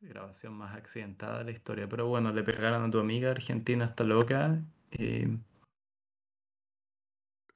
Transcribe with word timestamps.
grabación 0.00 0.54
más 0.54 0.74
accidentada 0.74 1.38
de 1.38 1.44
la 1.44 1.50
historia. 1.50 1.88
Pero 1.88 2.06
bueno, 2.08 2.32
le 2.32 2.42
pegaron 2.42 2.84
a 2.84 2.90
tu 2.90 2.98
amiga 2.98 3.30
argentina 3.30 3.84
hasta 3.84 4.04
loca. 4.04 4.60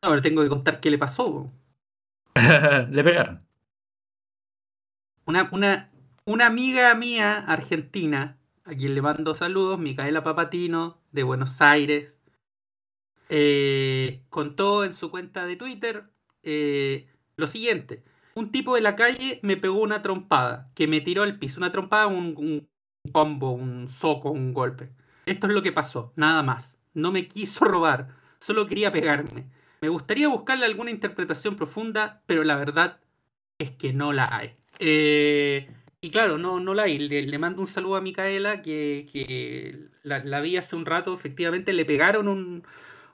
Ahora 0.03 0.21
tengo 0.21 0.43
que 0.43 0.49
contar 0.49 0.81
qué 0.81 0.91
le 0.91 0.99
pasó. 0.99 1.51
le 2.91 3.05
pegaron. 3.05 3.47
Una, 5.27 5.49
una, 5.53 5.91
una 6.27 6.47
amiga 6.47 6.95
mía 6.95 7.39
argentina, 7.39 8.39
a 8.65 8.75
quien 8.75 8.95
le 8.95 9.03
mando 9.03 9.35
saludos, 9.35 9.79
Micaela 9.79 10.23
Papatino, 10.23 11.01
de 11.13 11.23
Buenos 11.23 11.63
Aires, 11.63 12.15
eh, 13.31 14.23
contó 14.29 14.85
en 14.85 14.93
su 14.93 15.11
cuenta 15.11 15.47
de 15.47 15.57
Twitter 15.57 16.05
eh, 16.43 17.09
lo 17.37 17.47
siguiente. 17.47 18.05
Un 18.35 18.51
tipo 18.51 18.75
de 18.75 18.81
la 18.81 18.97
calle 18.97 19.39
me 19.43 19.57
pegó 19.57 19.81
una 19.81 20.03
trompada, 20.03 20.71
que 20.75 20.87
me 20.87 21.01
tiró 21.01 21.23
al 21.23 21.39
piso. 21.39 21.61
Una 21.61 21.73
trompada, 21.73 22.09
un, 22.09 22.35
un 22.37 22.69
combo, 23.13 23.53
un 23.53 23.89
soco, 23.89 24.31
un 24.31 24.53
golpe. 24.53 24.91
Esto 25.27 25.47
es 25.47 25.55
lo 25.55 25.63
que 25.63 25.73
pasó, 25.73 26.13
nada 26.17 26.43
más. 26.43 26.79
No 26.95 27.13
me 27.13 27.29
quiso 27.29 27.65
robar, 27.65 28.09
solo 28.39 28.67
quería 28.67 28.93
pegarme. 28.93 29.47
Me 29.81 29.89
gustaría 29.89 30.29
buscarle 30.29 30.65
alguna 30.65 30.91
interpretación 30.91 31.57
profunda, 31.57 32.23
pero 32.27 32.43
la 32.45 32.57
verdad 32.57 33.01
es 33.59 33.71
que 33.71 33.93
no 33.93 34.13
la 34.13 34.35
hay. 34.35 34.57
Eh, 34.79 35.69
y 36.01 36.11
claro, 36.11 36.39
no, 36.39 36.61
no 36.61 36.75
la 36.75 36.85
hay. 36.85 36.99
Le, 36.99 37.39
mando 37.39 37.61
un 37.61 37.67
saludo 37.67 37.97
a 37.97 38.01
Micaela, 38.01 38.63
que, 38.63 39.89
la, 40.03 40.41
vi 40.41 40.57
hace 40.57 40.77
un 40.77 40.87
rato. 40.87 41.15
Efectivamente, 41.15 41.73
le 41.73 41.85
pegaron 41.85 42.29
un, 42.29 42.65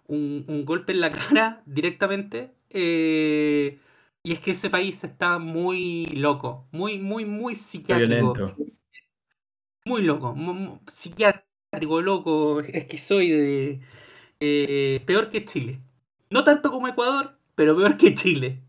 un, 0.07 0.65
golpe 0.65 0.93
en 0.93 1.01
la 1.01 1.11
cara 1.13 1.63
directamente. 1.66 2.52
Eh, 2.71 3.79
y 4.23 4.33
es 4.33 4.41
que 4.41 4.51
ese 4.51 4.70
país 4.70 5.02
está 5.05 5.38
muy 5.38 6.06
loco, 6.06 6.69
muy, 6.73 6.98
muy, 6.98 7.24
muy 7.24 7.56
psiquiátrico. 7.56 8.34
Muy 9.87 10.02
loco, 10.02 10.37
psiquiátrico, 10.93 12.02
loco, 12.02 12.60
es 12.60 12.84
que 12.84 12.99
soy 12.99 13.30
de... 13.30 13.80
Eh, 14.40 15.02
peor 15.07 15.30
que 15.30 15.45
Chile. 15.45 15.80
No 16.30 16.45
tanto 16.45 16.71
como 16.71 16.88
Ecuador, 16.88 17.38
pero 17.54 17.77
peor 17.77 17.96
que 17.96 18.15
Chile. 18.15 18.62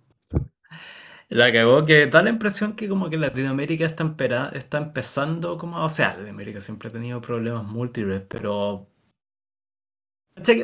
La 1.30 1.52
cagó 1.54 1.86
que 1.86 2.08
da 2.08 2.24
la 2.24 2.30
impresión 2.30 2.76
que 2.76 2.90
como 2.90 3.10
que 3.10 3.18
Latinoamérica 3.18 3.86
está, 3.86 4.52
está 4.54 4.78
empezando 4.78 5.58
como... 5.58 5.84
O 5.84 5.90
sea, 5.90 6.10
Latinoamérica 6.10 6.60
siempre 6.60 6.90
ha 6.90 6.92
tenido 6.92 7.22
problemas 7.22 7.64
múltiples, 7.64 8.22
pero 8.28 8.91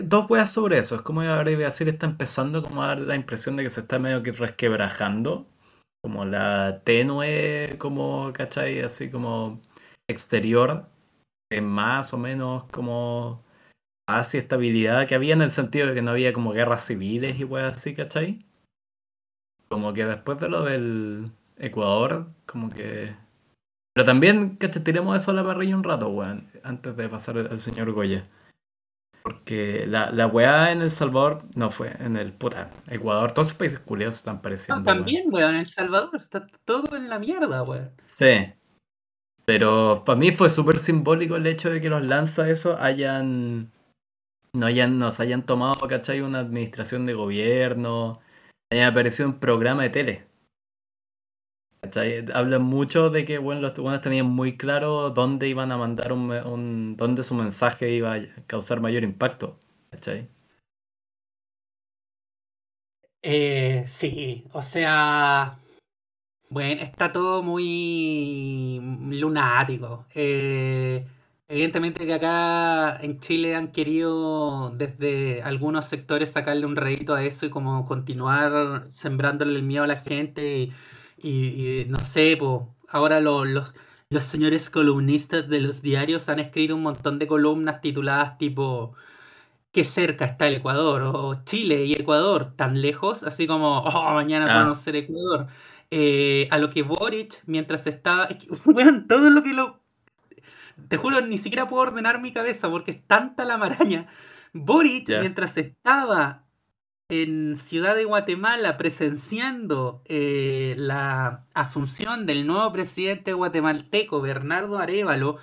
Dos 0.03 0.29
weas 0.29 0.51
sobre 0.51 0.77
eso. 0.77 0.95
Es 0.95 1.01
como 1.01 1.21
ahora 1.21 1.55
Brasil 1.55 1.87
está 1.87 2.05
empezando 2.05 2.63
como 2.63 2.83
a 2.83 2.87
dar 2.87 2.99
la 3.01 3.15
impresión 3.15 3.55
de 3.55 3.63
que 3.63 3.69
se 3.69 3.81
está 3.81 3.99
medio 3.99 4.23
que 4.23 4.31
resquebrajando. 4.31 5.47
Como 6.01 6.25
la 6.25 6.81
tenue, 6.83 7.75
como, 7.77 8.31
¿cachai? 8.33 8.81
Así 8.81 9.09
como 9.09 9.61
exterior. 10.07 10.87
Es 11.51 11.61
más 11.61 12.13
o 12.13 12.17
menos 12.17 12.65
como 12.65 13.43
hacia 14.09 14.39
estabilidad 14.39 15.07
que 15.07 15.15
había 15.15 15.33
en 15.33 15.41
el 15.41 15.51
sentido 15.51 15.87
de 15.87 15.93
que 15.93 16.01
no 16.01 16.11
había 16.11 16.33
como 16.33 16.53
guerras 16.53 16.85
civiles 16.85 17.39
y 17.39 17.43
weas 17.43 17.75
así, 17.75 17.93
¿cachai? 17.93 18.45
Como 19.67 19.93
que 19.93 20.05
después 20.05 20.39
de 20.39 20.49
lo 20.49 20.63
del 20.63 21.31
Ecuador, 21.57 22.27
como 22.45 22.69
que... 22.69 23.15
Pero 23.93 24.05
también, 24.05 24.55
¿cachai? 24.57 24.83
Tiremos 24.83 25.17
eso 25.17 25.31
a 25.31 25.33
la 25.33 25.43
parrilla 25.43 25.75
un 25.75 25.83
rato, 25.83 26.09
weón, 26.09 26.49
antes 26.63 26.95
de 26.95 27.09
pasar 27.09 27.37
al 27.37 27.59
señor 27.59 27.91
Goya. 27.91 28.27
Porque 29.27 29.85
la, 29.87 30.09
la 30.11 30.27
weá 30.27 30.71
en 30.71 30.81
El 30.81 30.89
Salvador 30.89 31.43
no 31.57 31.69
fue, 31.69 31.91
en 31.99 32.15
el 32.15 32.31
puta, 32.31 32.71
Ecuador, 32.87 33.33
todos 33.33 33.49
esos 33.49 33.57
países 33.57 33.81
culiados 33.81 34.15
están 34.15 34.41
pareciendo. 34.41 34.85
también, 34.85 35.25
weón, 35.29 35.55
en 35.55 35.59
El 35.59 35.65
Salvador 35.65 36.15
está 36.15 36.47
todo 36.63 36.95
en 36.95 37.09
la 37.09 37.19
mierda, 37.19 37.61
weón. 37.63 37.91
Sí. 38.05 38.53
Pero 39.43 40.03
para 40.05 40.17
mí 40.17 40.31
fue 40.31 40.47
súper 40.47 40.79
simbólico 40.79 41.35
el 41.35 41.45
hecho 41.45 41.69
de 41.69 41.81
que 41.81 41.89
los 41.89 42.05
lanza 42.05 42.49
eso 42.49 42.77
hayan. 42.79 43.69
No 44.53 44.65
hayan, 44.65 44.97
nos 44.97 45.19
hayan 45.19 45.45
tomado, 45.45 45.85
¿cachai? 45.89 46.21
Una 46.21 46.39
administración 46.39 47.05
de 47.05 47.13
gobierno, 47.13 48.21
haya 48.71 48.87
aparecido 48.87 49.27
un 49.27 49.39
programa 49.39 49.83
de 49.83 49.89
tele. 49.89 50.27
Hablan 52.33 52.63
mucho 52.63 53.09
de 53.09 53.25
que 53.25 53.37
bueno, 53.37 53.61
los 53.61 53.73
tucanes 53.73 54.01
tenían 54.01 54.27
muy 54.27 54.57
claro 54.57 55.09
dónde 55.11 55.47
iban 55.47 55.71
a 55.71 55.77
mandar 55.77 56.13
un, 56.13 56.95
dónde 56.97 57.23
su 57.23 57.35
mensaje 57.35 57.91
iba 57.91 58.13
a 58.15 58.21
causar 58.47 58.81
mayor 58.81 59.03
impacto. 59.03 59.59
¿Cachai? 59.91 60.29
Eh, 63.21 63.83
sí, 63.87 64.45
o 64.53 64.61
sea, 64.61 65.59
bueno, 66.49 66.81
está 66.81 67.11
todo 67.11 67.43
muy 67.43 68.79
lunático. 69.09 70.05
Eh, 70.15 71.05
evidentemente 71.47 72.05
que 72.05 72.13
acá 72.13 72.97
en 73.01 73.19
Chile 73.19 73.55
han 73.55 73.71
querido 73.71 74.71
desde 74.71 75.41
algunos 75.43 75.87
sectores 75.87 76.31
sacarle 76.31 76.65
un 76.65 76.75
rédito 76.77 77.15
a 77.15 77.23
eso 77.23 77.45
y 77.45 77.49
como 77.49 77.85
continuar 77.85 78.85
sembrándole 78.89 79.57
el 79.57 79.63
miedo 79.63 79.83
a 79.83 79.87
la 79.87 79.97
gente 79.97 80.71
y, 81.17 81.85
no 81.87 81.99
sé, 81.99 82.37
ahora 82.89 83.19
los, 83.19 83.73
los 84.09 84.23
señores 84.23 84.69
columnistas 84.69 85.49
de 85.49 85.61
los 85.61 85.81
diarios 85.81 86.29
han 86.29 86.39
escrito 86.39 86.75
un 86.75 86.83
montón 86.83 87.19
de 87.19 87.27
columnas 87.27 87.81
tituladas 87.81 88.37
tipo 88.37 88.95
qué 89.71 89.83
cerca 89.83 90.25
está 90.25 90.47
el 90.47 90.55
Ecuador, 90.55 91.03
o 91.13 91.43
Chile 91.43 91.85
y 91.85 91.93
Ecuador 91.93 92.55
tan 92.55 92.81
lejos, 92.81 93.23
así 93.23 93.45
como, 93.45 93.79
oh, 93.81 94.13
mañana 94.13 94.69
ah. 94.69 94.73
ser 94.73 94.95
Ecuador. 94.95 95.47
Eh, 95.91 96.47
a 96.51 96.57
lo 96.57 96.69
que 96.71 96.81
Boric, 96.81 97.43
mientras 97.45 97.85
estaba, 97.87 98.27
todo 99.07 99.29
lo 99.29 99.43
que 99.43 99.53
lo... 99.53 99.79
Te 100.87 100.97
juro, 100.97 101.21
ni 101.21 101.37
siquiera 101.37 101.67
puedo 101.67 101.83
ordenar 101.83 102.19
mi 102.21 102.33
cabeza 102.33 102.69
porque 102.69 102.91
es 102.91 103.05
tanta 103.05 103.45
la 103.45 103.57
maraña. 103.57 104.07
Boric, 104.53 105.09
mientras 105.09 105.57
estaba 105.57 106.46
en 107.09 107.57
Ciudad 107.57 107.95
de 107.95 108.03
Guatemala 108.03 108.77
presenciando 108.77 110.01
eh, 110.05 110.75
la 110.77 111.45
asunción 111.53 112.25
del 112.25 112.45
nuevo 112.45 112.71
presidente 112.73 113.31
guatemalteco, 113.31 114.19
Bernardo 114.19 114.77
Arevalo, 114.77 115.37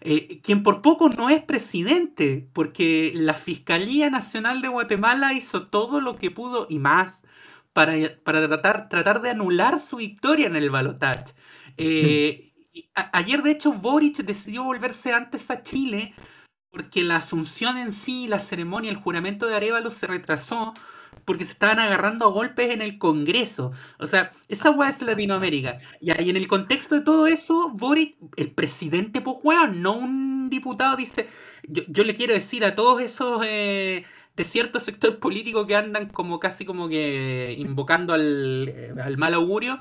eh, 0.00 0.40
quien 0.42 0.62
por 0.62 0.80
poco 0.80 1.08
no 1.08 1.28
es 1.28 1.42
presidente, 1.42 2.48
porque 2.52 3.10
la 3.14 3.34
Fiscalía 3.34 4.10
Nacional 4.10 4.62
de 4.62 4.68
Guatemala 4.68 5.32
hizo 5.32 5.66
todo 5.66 6.00
lo 6.00 6.16
que 6.16 6.30
pudo 6.30 6.68
y 6.70 6.78
más 6.78 7.24
para, 7.72 7.94
para 8.22 8.46
tratar, 8.46 8.88
tratar 8.88 9.20
de 9.20 9.30
anular 9.30 9.80
su 9.80 9.96
victoria 9.96 10.46
en 10.46 10.54
el 10.54 10.70
balotaje. 10.70 11.34
Eh, 11.76 12.52
ayer, 13.12 13.42
de 13.42 13.50
hecho, 13.50 13.72
Boric 13.72 14.18
decidió 14.18 14.62
volverse 14.62 15.12
antes 15.12 15.50
a 15.50 15.64
Chile 15.64 16.14
porque 16.70 17.02
la 17.02 17.16
asunción 17.16 17.76
en 17.76 17.90
sí, 17.90 18.28
la 18.28 18.38
ceremonia, 18.38 18.90
el 18.90 18.98
juramento 18.98 19.46
de 19.46 19.56
Arevalo 19.56 19.90
se 19.90 20.06
retrasó 20.06 20.74
porque 21.24 21.44
se 21.44 21.52
estaban 21.52 21.78
agarrando 21.78 22.24
a 22.24 22.30
golpes 22.30 22.70
en 22.70 22.80
el 22.80 22.98
Congreso. 22.98 23.72
O 23.98 24.06
sea, 24.06 24.32
esa 24.48 24.70
weá 24.70 24.88
es 24.88 25.02
Latinoamérica. 25.02 25.76
Y 26.00 26.10
ahí 26.10 26.30
en 26.30 26.36
el 26.36 26.48
contexto 26.48 26.94
de 26.94 27.02
todo 27.02 27.26
eso, 27.26 27.70
Boric, 27.74 28.16
el 28.36 28.50
presidente, 28.50 29.20
pues 29.20 29.36
no 29.74 29.92
un 29.92 30.48
diputado, 30.48 30.96
dice, 30.96 31.28
yo, 31.68 32.04
le 32.04 32.14
quiero 32.14 32.32
decir 32.32 32.64
a 32.64 32.74
todos 32.74 33.02
esos 33.02 33.42
eh, 33.44 34.04
de 34.36 34.44
cierto 34.44 34.80
sector 34.80 35.18
político 35.18 35.66
que 35.66 35.76
andan 35.76 36.08
como 36.08 36.40
casi 36.40 36.64
como 36.64 36.88
que 36.88 37.54
invocando 37.58 38.14
al, 38.14 38.68
eh, 38.68 39.16
mal 39.18 39.34
augurio, 39.34 39.80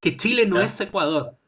que 0.00 0.16
Chile 0.16 0.46
no 0.46 0.60
es 0.60 0.78
Ecuador. 0.80 1.38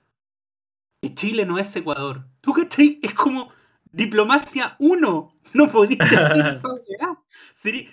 Que 1.02 1.14
Chile 1.14 1.44
no 1.44 1.58
es 1.58 1.74
Ecuador. 1.76 2.26
¿Tú 2.40 2.54
qué? 2.54 2.98
Es 3.02 3.12
como 3.12 3.50
diplomacia 3.92 4.76
uno. 4.78 5.34
No 5.52 5.68
podías 5.68 6.10
decir 6.10 6.46
eso, 6.58 6.80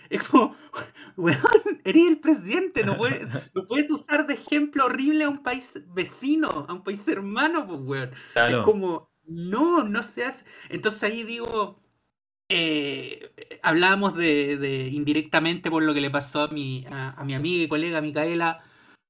es 0.10 0.24
como, 0.24 0.56
weón, 1.18 1.42
eres 1.84 2.08
el 2.08 2.20
presidente, 2.20 2.84
no 2.84 2.98
puedes, 2.98 3.22
no 3.54 3.66
puedes 3.66 3.90
usar 3.92 4.28
de 4.28 4.34
ejemplo 4.34 4.86
horrible 4.86 5.24
a 5.24 5.30
un 5.30 5.44
país 5.44 5.82
vecino, 5.88 6.66
a 6.68 6.74
un 6.74 6.84
país 6.84 7.08
hermano, 7.08 7.66
pues, 7.68 7.80
weón. 7.82 8.12
Es 8.36 8.64
como, 8.64 9.12
no, 9.26 9.84
no 9.84 10.04
se 10.04 10.26
hace. 10.26 10.46
Entonces 10.70 11.04
ahí 11.04 11.24
digo, 11.24 11.82
eh, 12.50 13.32
hablábamos 13.64 14.16
de, 14.16 14.90
indirectamente 14.92 15.72
por 15.72 15.84
lo 15.84 15.94
que 15.94 16.02
le 16.02 16.12
pasó 16.12 16.42
a 16.42 16.48
mi, 16.50 16.86
a, 16.90 17.24
mi 17.24 17.34
amiga 17.34 17.64
y 17.64 17.68
colega 17.68 18.02
Micaela 18.02 18.64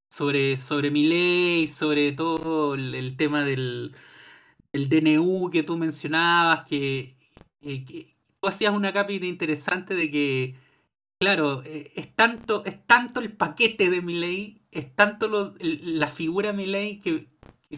sobre, 0.10 0.58
sobre 0.58 0.92
mi 0.92 1.08
ley, 1.08 1.68
sobre 1.68 2.12
todo 2.12 2.76
el, 2.76 3.16
tema 3.18 3.44
del 3.44 3.96
el 4.74 4.90
DNU 4.90 5.50
que 5.52 5.64
tú 5.64 5.78
mencionabas, 5.78 6.70
que, 6.70 7.18
eh, 7.62 7.84
que 7.86 8.11
tú 8.42 8.48
hacías 8.50 8.74
una 8.76 8.94
cápita 8.94 9.26
interesante 9.26 9.96
de 9.96 10.12
que, 10.12 10.56
claro, 11.20 11.64
eh, 11.66 11.92
es 11.96 12.16
tanto, 12.16 12.64
es 12.66 12.86
tanto 12.88 13.20
el 13.22 13.34
paquete 13.34 13.90
de 13.90 14.02
mi 14.02 14.16
ley, 14.16 14.64
es 14.72 14.96
tanto 14.96 15.56
la 15.60 16.08
figura 16.08 16.52
de 16.52 16.58
mi 16.58 16.66
ley 16.66 17.00
que, 17.00 17.30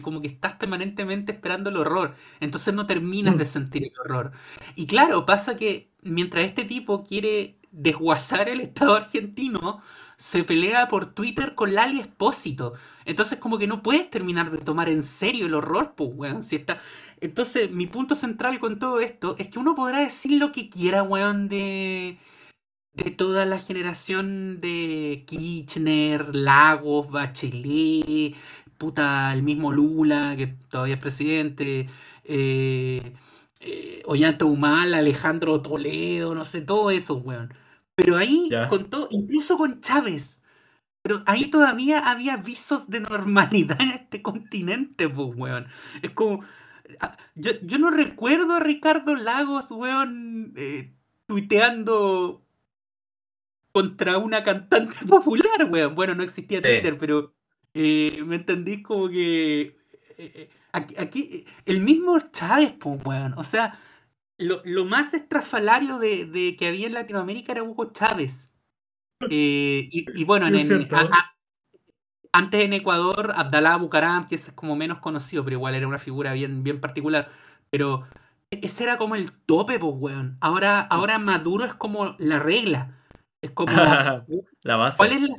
como 0.02 0.20
que 0.22 0.28
estás 0.28 0.54
permanentemente 0.54 1.32
esperando 1.32 1.70
el 1.70 1.76
horror. 1.76 2.14
Entonces 2.40 2.74
no 2.74 2.86
terminas 2.86 3.38
de 3.38 3.46
sentir 3.46 3.84
el 3.84 3.92
horror. 4.00 4.32
Y 4.76 4.86
claro, 4.86 5.26
pasa 5.26 5.56
que 5.56 5.92
mientras 6.02 6.44
este 6.44 6.64
tipo 6.64 7.04
quiere 7.04 7.58
desguazar 7.70 8.48
el 8.48 8.60
Estado 8.60 8.96
argentino, 8.96 9.82
se 10.24 10.42
pelea 10.42 10.88
por 10.88 11.04
Twitter 11.14 11.54
con 11.54 11.74
Lali 11.74 12.00
Espósito. 12.00 12.72
Entonces 13.04 13.38
como 13.38 13.58
que 13.58 13.66
no 13.66 13.82
puedes 13.82 14.08
terminar 14.08 14.50
de 14.50 14.56
tomar 14.58 14.88
en 14.88 15.02
serio 15.02 15.44
el 15.46 15.54
horror, 15.54 15.94
pues, 15.94 16.10
weón. 16.14 16.42
Si 16.42 16.56
está... 16.56 16.80
Entonces 17.20 17.70
mi 17.70 17.86
punto 17.86 18.14
central 18.14 18.58
con 18.58 18.78
todo 18.78 19.00
esto 19.00 19.36
es 19.38 19.48
que 19.48 19.58
uno 19.58 19.74
podrá 19.74 20.00
decir 20.00 20.32
lo 20.40 20.50
que 20.50 20.70
quiera, 20.70 21.02
weón, 21.02 21.50
de, 21.50 22.18
de 22.94 23.10
toda 23.10 23.44
la 23.46 23.60
generación 23.60 24.60
de 24.62 25.24
Kirchner, 25.26 26.34
Lagos, 26.34 27.10
Bachelet, 27.10 28.34
puta, 28.78 29.32
el 29.32 29.42
mismo 29.42 29.72
Lula, 29.72 30.36
que 30.38 30.46
todavía 30.70 30.94
es 30.94 31.00
presidente, 31.00 31.88
eh, 32.24 33.14
eh, 33.60 34.02
Ollanta 34.06 34.46
Humal, 34.46 34.94
Alejandro 34.94 35.60
Toledo, 35.62 36.34
no 36.34 36.44
sé, 36.46 36.62
todo 36.62 36.90
eso, 36.90 37.16
weón. 37.16 37.52
Pero 37.96 38.16
ahí, 38.16 38.50
con 38.68 38.90
todo, 38.90 39.08
incluso 39.10 39.56
con 39.56 39.80
Chávez, 39.80 40.40
pero 41.04 41.22
ahí 41.26 41.50
todavía 41.50 42.10
había 42.10 42.38
visos 42.38 42.88
de 42.88 43.00
normalidad 43.00 43.78
en 43.80 43.90
este 43.90 44.22
continente, 44.22 45.06
pues, 45.08 45.36
weón. 45.36 45.66
Es 46.00 46.10
como. 46.10 46.42
Ah, 46.98 47.16
yo, 47.34 47.52
no 47.78 47.90
recuerdo 47.90 48.54
a 48.54 48.60
Ricardo 48.60 49.14
Lagos, 49.14 49.70
weón, 49.70 50.54
eh, 50.56 50.94
tuiteando 51.26 52.42
contra 53.72 54.16
una 54.18 54.42
cantante 54.42 54.94
popular, 55.06 55.68
weón. 55.70 55.94
Bueno, 55.94 56.14
no 56.14 56.22
existía 56.22 56.62
Twitter, 56.62 56.96
pero 56.98 57.34
eh, 57.74 58.22
me 58.24 58.36
entendí 58.36 58.82
como 58.82 59.10
que. 59.10 59.76
Eh, 60.16 60.48
aquí, 60.72 61.44
el 61.66 61.80
mismo 61.80 62.18
Chávez, 62.32 62.72
pues, 62.80 62.98
weón. 63.04 63.34
O 63.36 63.44
sea, 63.44 63.78
lo, 64.38 64.84
más 64.84 65.14
estrafalario 65.14 65.98
de, 65.98 66.56
que 66.58 66.68
había 66.68 66.86
en 66.86 66.94
Latinoamérica 66.94 67.52
era 67.52 67.62
Hugo 67.62 67.92
Chávez. 67.92 68.50
Eh, 69.30 69.88
y, 69.90 70.24
bueno, 70.24 70.44
antes 70.44 70.70
en 72.64 72.72
Ecuador, 72.74 73.32
Abdalá 73.36 73.76
Bucaram, 73.76 74.28
que 74.28 74.34
es 74.34 74.52
como 74.52 74.76
menos 74.76 74.98
conocido, 74.98 75.44
pero 75.44 75.56
igual 75.56 75.76
era 75.76 75.88
una 75.88 75.98
figura 75.98 76.34
bien, 76.34 76.62
bien 76.62 76.78
particular. 76.78 77.30
Pero 77.70 78.06
e, 78.50 78.60
ese 78.64 78.82
era 78.82 78.98
como 78.98 79.14
el 79.14 79.32
tope, 79.32 79.78
pues, 79.78 79.94
weón. 79.96 80.36
Ahora, 80.40 80.80
ahora 80.80 81.18
Maduro 81.18 81.64
es 81.64 81.74
como 81.74 82.16
la 82.18 82.38
regla. 82.38 82.98
Es 83.40 83.52
como. 83.52 83.72
la 84.62 84.76
base. 84.76 84.98
¿cuál 84.98 85.12
es 85.12 85.22
la, 85.22 85.34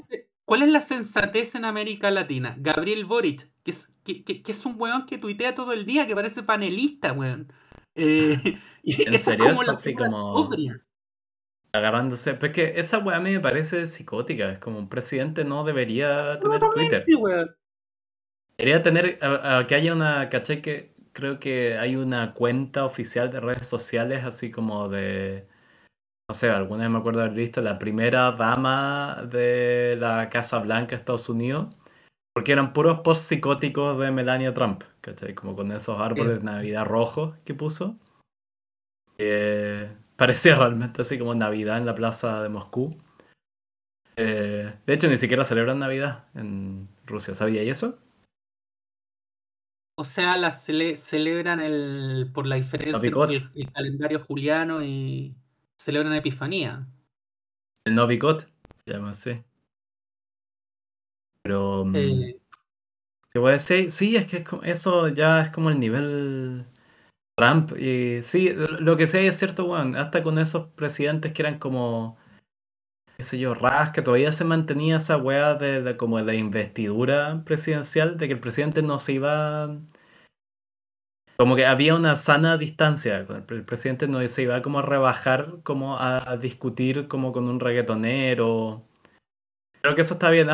¿Cuál 0.46 0.64
es 0.64 0.70
la 0.70 0.82
sensatez 0.82 1.54
en 1.54 1.66
América 1.66 2.10
Latina? 2.10 2.56
Gabriel 2.58 3.06
Boric, 3.06 3.52
que 3.62 3.72
es, 3.72 3.92
que, 4.04 4.24
que 4.24 4.52
es 4.52 4.66
un 4.66 4.76
weón 4.80 5.06
que 5.06 5.20
tuitea 5.20 5.54
todo 5.54 5.74
el 5.74 5.86
día, 5.86 6.08
que 6.08 6.16
parece 6.16 6.42
panelista, 6.42 7.12
weón. 7.12 7.52
Eh, 7.96 8.60
¿En 8.84 9.20
serio? 9.20 9.46
como 9.46 9.64
la 9.64 9.74
así 9.74 9.94
como 9.94 10.50
agarrándose. 11.74 12.36
Pues 12.36 12.52
que 12.52 12.74
esa 12.80 13.00
weá 13.00 13.18
a 13.18 13.20
mí 13.20 13.32
me 13.32 13.40
parece 13.40 13.88
psicótica. 13.88 14.52
Es 14.52 14.60
como 14.60 14.80
un 14.80 14.90
presidente 14.90 15.44
no 15.44 15.64
debería 15.64 16.40
tener 16.40 16.62
Twitter. 16.74 17.06
Debería 18.58 18.84
tener 18.84 19.20
que 19.68 19.76
haya 19.76 19.94
una, 19.94 20.30
caché 20.30 20.62
que 20.62 20.96
creo 21.12 21.40
que 21.40 21.78
hay 21.78 21.96
una 21.96 22.34
cuenta 22.34 22.86
oficial 22.86 23.30
de 23.30 23.40
redes 23.40 23.68
sociales 23.68 24.24
así 24.24 24.52
como 24.52 24.88
de 24.88 25.48
no 26.28 26.34
sé, 26.34 26.50
alguna 26.50 26.84
vez 26.84 26.92
me 26.92 26.98
acuerdo 26.98 27.22
haber 27.22 27.34
visto 27.34 27.62
la 27.62 27.78
primera 27.78 28.32
dama 28.32 29.24
de 29.30 29.96
la 30.00 30.30
Casa 30.30 30.58
Blanca 30.60 30.92
de 30.92 30.96
Estados 30.96 31.30
Unidos, 31.30 31.76
porque 32.36 32.52
eran 32.52 32.74
puros 32.74 33.00
post 33.00 33.24
psicóticos 33.24 33.98
de 33.98 34.12
Melania 34.12 34.54
Trump, 34.54 34.84
¿cachai? 35.00 35.34
Como 35.34 35.56
con 35.56 35.72
esos 35.72 36.02
árboles 36.02 36.40
de 36.40 36.44
Navidad 36.44 36.84
rojos 36.84 37.38
que 37.46 37.54
puso. 37.54 37.98
parecía 40.18 40.56
realmente 40.56 41.02
así 41.02 41.18
como 41.18 41.34
Navidad 41.34 41.78
en 41.78 41.86
la 41.86 41.96
plaza 41.96 42.44
de 42.44 42.50
Moscú. 42.50 42.94
Eh, 44.18 44.74
de 44.86 44.94
hecho, 44.94 45.08
ni 45.08 45.16
siquiera 45.16 45.46
celebran 45.46 45.80
Navidad 45.80 46.26
en 46.36 46.90
Rusia, 47.06 47.34
¿sabía 47.34 47.62
eso? 47.62 48.00
O 49.98 50.04
sea, 50.04 50.36
la 50.36 50.52
celebran 50.52 51.62
el, 51.62 52.30
por 52.34 52.48
la 52.48 52.58
diferencia 52.58 53.08
entre 53.08 53.38
el, 53.56 53.72
calendario 53.72 54.20
juliano 54.20 54.84
y 54.84 55.34
celebran 55.78 56.14
Epifanía. 56.14 56.86
El 57.86 57.96
Novikot 57.96 58.46
se 58.76 58.92
llama 58.92 59.12
así. 59.12 59.42
Pero. 61.46 61.86
Mm, 61.86 61.96
eh, 61.96 62.40
¿Qué 63.32 63.40
voy 63.40 63.50
a 63.50 63.54
decir? 63.54 63.92
Sí, 63.92 64.16
es 64.16 64.26
que 64.26 64.44
eso 64.64 65.10
ya 65.10 65.42
es 65.42 65.52
como 65.52 65.70
el 65.70 65.80
nivel 65.80 66.66
Trump. 67.38 67.78
Y 67.78 68.24
sí, 68.24 68.50
lo 68.80 68.98
que 68.98 69.06
sé 69.06 69.28
es 69.28 69.38
cierto, 69.38 69.68
bueno, 69.68 70.00
hasta 70.00 70.24
con 70.24 70.40
esos 70.40 70.70
presidentes 70.70 71.34
que 71.34 71.44
eran 71.44 71.60
como. 71.60 72.18
qué 73.18 73.24
sé 73.24 73.38
yo, 73.38 73.54
ras, 73.54 73.92
que 73.92 74.02
todavía 74.02 74.32
se 74.32 74.46
mantenía 74.46 74.98
esa 74.98 75.18
weá 75.18 75.54
de, 75.54 75.84
de 75.84 75.98
como 75.98 76.24
de 76.24 76.36
investidura 76.36 77.44
presidencial, 77.46 78.18
de 78.18 78.28
que 78.28 78.34
el 78.34 78.40
presidente 78.40 78.82
no 78.82 78.98
se 78.98 79.14
iba 79.14 79.70
como 81.38 81.56
que 81.56 81.66
había 81.66 81.96
una 81.96 82.16
sana 82.16 82.58
distancia. 82.58 83.26
El 83.50 83.66
presidente 83.66 84.08
no 84.08 84.26
se 84.28 84.44
iba 84.44 84.62
como 84.62 84.80
a 84.80 84.82
rebajar, 84.82 85.62
como 85.64 85.98
a, 85.98 86.38
discutir 86.38 87.08
como 87.08 87.32
con 87.32 87.50
un 87.50 87.60
reggaetonero. 87.60 88.84
Creo 89.82 89.96
que 89.96 90.02
eso 90.02 90.14
está 90.14 90.30
bien. 90.30 90.48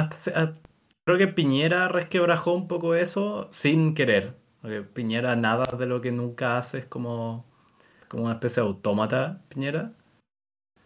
Creo 1.06 1.18
que 1.18 1.28
Piñera 1.28 1.88
resquebrajó 1.88 2.54
un 2.54 2.68
poco 2.68 2.96
eso 2.96 3.50
sin 3.52 3.94
querer. 3.94 4.36
Porque 4.62 4.82
Piñera 4.82 5.36
nada 5.36 5.66
de 5.78 5.86
lo 5.88 6.02
que 6.02 6.12
nunca 6.12 6.58
hace 6.58 6.80
es 6.80 6.86
como, 6.86 7.46
como 8.08 8.26
una 8.26 8.34
especie 8.34 8.62
de 8.62 8.70
autómata, 8.70 9.42
Piñera. 9.50 9.94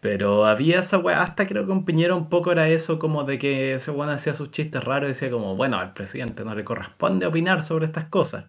Pero 0.00 0.46
había 0.46 0.78
esa 0.80 0.98
weá, 0.98 1.22
hasta 1.22 1.46
creo 1.46 1.66
que 1.66 1.72
un 1.72 1.84
Piñera 1.84 2.14
un 2.14 2.28
poco 2.28 2.52
era 2.52 2.68
eso, 2.68 2.98
como 2.98 3.24
de 3.24 3.38
que 3.38 3.74
ese 3.74 3.90
weón 3.90 4.10
hacía 4.10 4.34
sus 4.34 4.50
chistes 4.50 4.84
raros 4.84 5.08
y 5.08 5.12
decía 5.12 5.30
como, 5.30 5.56
bueno, 5.56 5.78
al 5.78 5.94
presidente 5.94 6.44
no 6.44 6.54
le 6.54 6.64
corresponde 6.64 7.26
opinar 7.26 7.62
sobre 7.62 7.86
estas 7.86 8.04
cosas. 8.06 8.46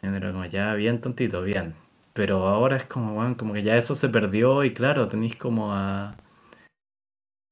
Era 0.00 0.32
como 0.32 0.44
ya 0.44 0.74
bien 0.74 1.00
tontito, 1.00 1.42
bien. 1.42 1.74
Pero 2.12 2.46
ahora 2.48 2.76
es 2.76 2.84
como, 2.84 3.14
bueno, 3.14 3.36
como 3.36 3.54
que 3.54 3.62
ya 3.62 3.76
eso 3.76 3.94
se 3.94 4.08
perdió 4.08 4.64
y 4.64 4.72
claro, 4.72 5.08
tenéis 5.08 5.36
como 5.36 5.72
a... 5.72 6.16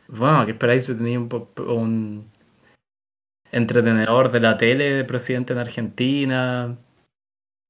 Bueno, 0.08 0.44
¿qué 0.44 0.52
esperáis 0.52 0.86
si 0.86 0.96
tenéis 0.96 1.18
un, 1.18 1.28
un 1.66 2.30
entretenedor 3.52 4.30
de 4.30 4.40
la 4.40 4.56
tele 4.56 4.92
de 4.92 5.04
presidente 5.04 5.52
en 5.52 5.58
Argentina? 5.58 6.78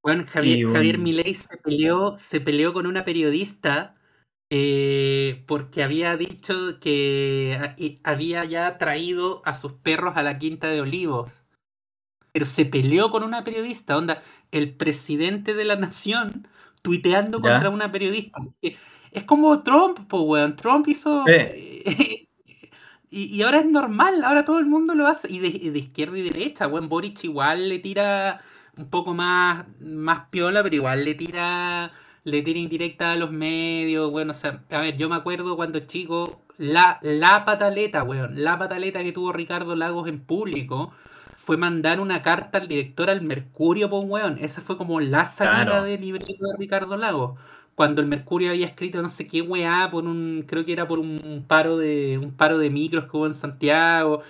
Bueno, 0.02 0.24
Javier, 0.28 0.72
Javier 0.72 0.98
Milei 0.98 1.34
se 1.34 1.56
peleó, 1.56 2.16
se 2.16 2.40
peleó 2.40 2.72
con 2.72 2.86
una 2.86 3.04
periodista 3.04 3.96
eh, 4.48 5.42
porque 5.48 5.82
había 5.82 6.16
dicho 6.16 6.78
que 6.80 7.58
había 8.04 8.44
ya 8.44 8.78
traído 8.78 9.42
a 9.44 9.54
sus 9.54 9.72
perros 9.72 10.16
a 10.16 10.22
la 10.22 10.38
Quinta 10.38 10.68
de 10.68 10.80
Olivos. 10.80 11.32
Pero 12.32 12.46
se 12.46 12.66
peleó 12.66 13.10
con 13.10 13.22
una 13.24 13.44
periodista, 13.44 13.96
onda, 13.96 14.22
el 14.52 14.76
presidente 14.76 15.54
de 15.54 15.64
la 15.64 15.76
nación 15.76 16.46
tuiteando 16.82 17.40
contra 17.40 17.70
una 17.70 17.90
periodista. 17.90 18.38
Es 19.10 19.24
como 19.24 19.62
Trump, 19.62 20.00
pues, 20.08 20.22
weón. 20.24 20.56
Trump 20.56 20.86
hizo. 20.86 21.24
Y, 23.10 23.42
ahora 23.42 23.60
es 23.60 23.66
normal, 23.66 24.24
ahora 24.24 24.44
todo 24.44 24.58
el 24.58 24.66
mundo 24.66 24.94
lo 24.94 25.06
hace. 25.06 25.30
Y 25.30 25.38
de, 25.38 25.78
izquierda 25.78 26.18
y 26.18 26.22
derecha, 26.22 26.66
weón. 26.66 26.88
Boric 26.88 27.24
igual 27.24 27.68
le 27.68 27.78
tira 27.78 28.40
un 28.76 28.88
poco 28.90 29.14
más, 29.14 29.66
más 29.80 30.28
piola, 30.30 30.62
pero 30.62 30.76
igual 30.76 31.04
le 31.04 31.14
tira. 31.14 31.92
Le 32.24 32.42
tira 32.42 32.58
indirecta 32.58 33.12
a 33.12 33.16
los 33.16 33.30
medios, 33.30 34.10
bueno, 34.10 34.32
o 34.32 34.34
sea, 34.34 34.64
a 34.70 34.80
ver, 34.80 34.96
yo 34.96 35.08
me 35.08 35.14
acuerdo 35.14 35.54
cuando 35.54 35.78
chico, 35.80 36.42
la, 36.58 36.98
la 37.00 37.44
pataleta, 37.44 38.02
weón, 38.02 38.42
la 38.42 38.58
pataleta 38.58 39.04
que 39.04 39.12
tuvo 39.12 39.32
Ricardo 39.32 39.76
Lagos 39.76 40.08
en 40.08 40.18
público, 40.18 40.92
fue 41.36 41.56
mandar 41.56 42.00
una 42.00 42.22
carta 42.22 42.58
al 42.58 42.66
director 42.66 43.08
al 43.08 43.22
Mercurio, 43.22 43.88
pues 43.88 44.02
weón. 44.04 44.38
Esa 44.40 44.60
fue 44.60 44.76
como 44.76 44.98
la 44.98 45.24
salida 45.26 45.84
de 45.84 45.98
libreto 45.98 46.32
de 46.32 46.56
Ricardo 46.58 46.96
Lago. 46.96 47.36
Cuando 47.76 48.00
el 48.00 48.08
Mercurio 48.08 48.50
había 48.50 48.66
escrito 48.66 49.02
no 49.02 49.10
sé 49.10 49.26
qué 49.28 49.42
weá 49.42 49.90
por 49.92 50.04
un, 50.06 50.44
creo 50.48 50.64
que 50.64 50.72
era 50.72 50.88
por 50.88 50.98
un 50.98 51.44
paro 51.46 51.76
de, 51.76 52.18
un 52.18 52.32
paro 52.32 52.58
de 52.58 52.70
micros 52.70 53.04
que 53.04 53.16
hubo 53.16 53.26
en 53.26 53.34
Santiago. 53.34 54.22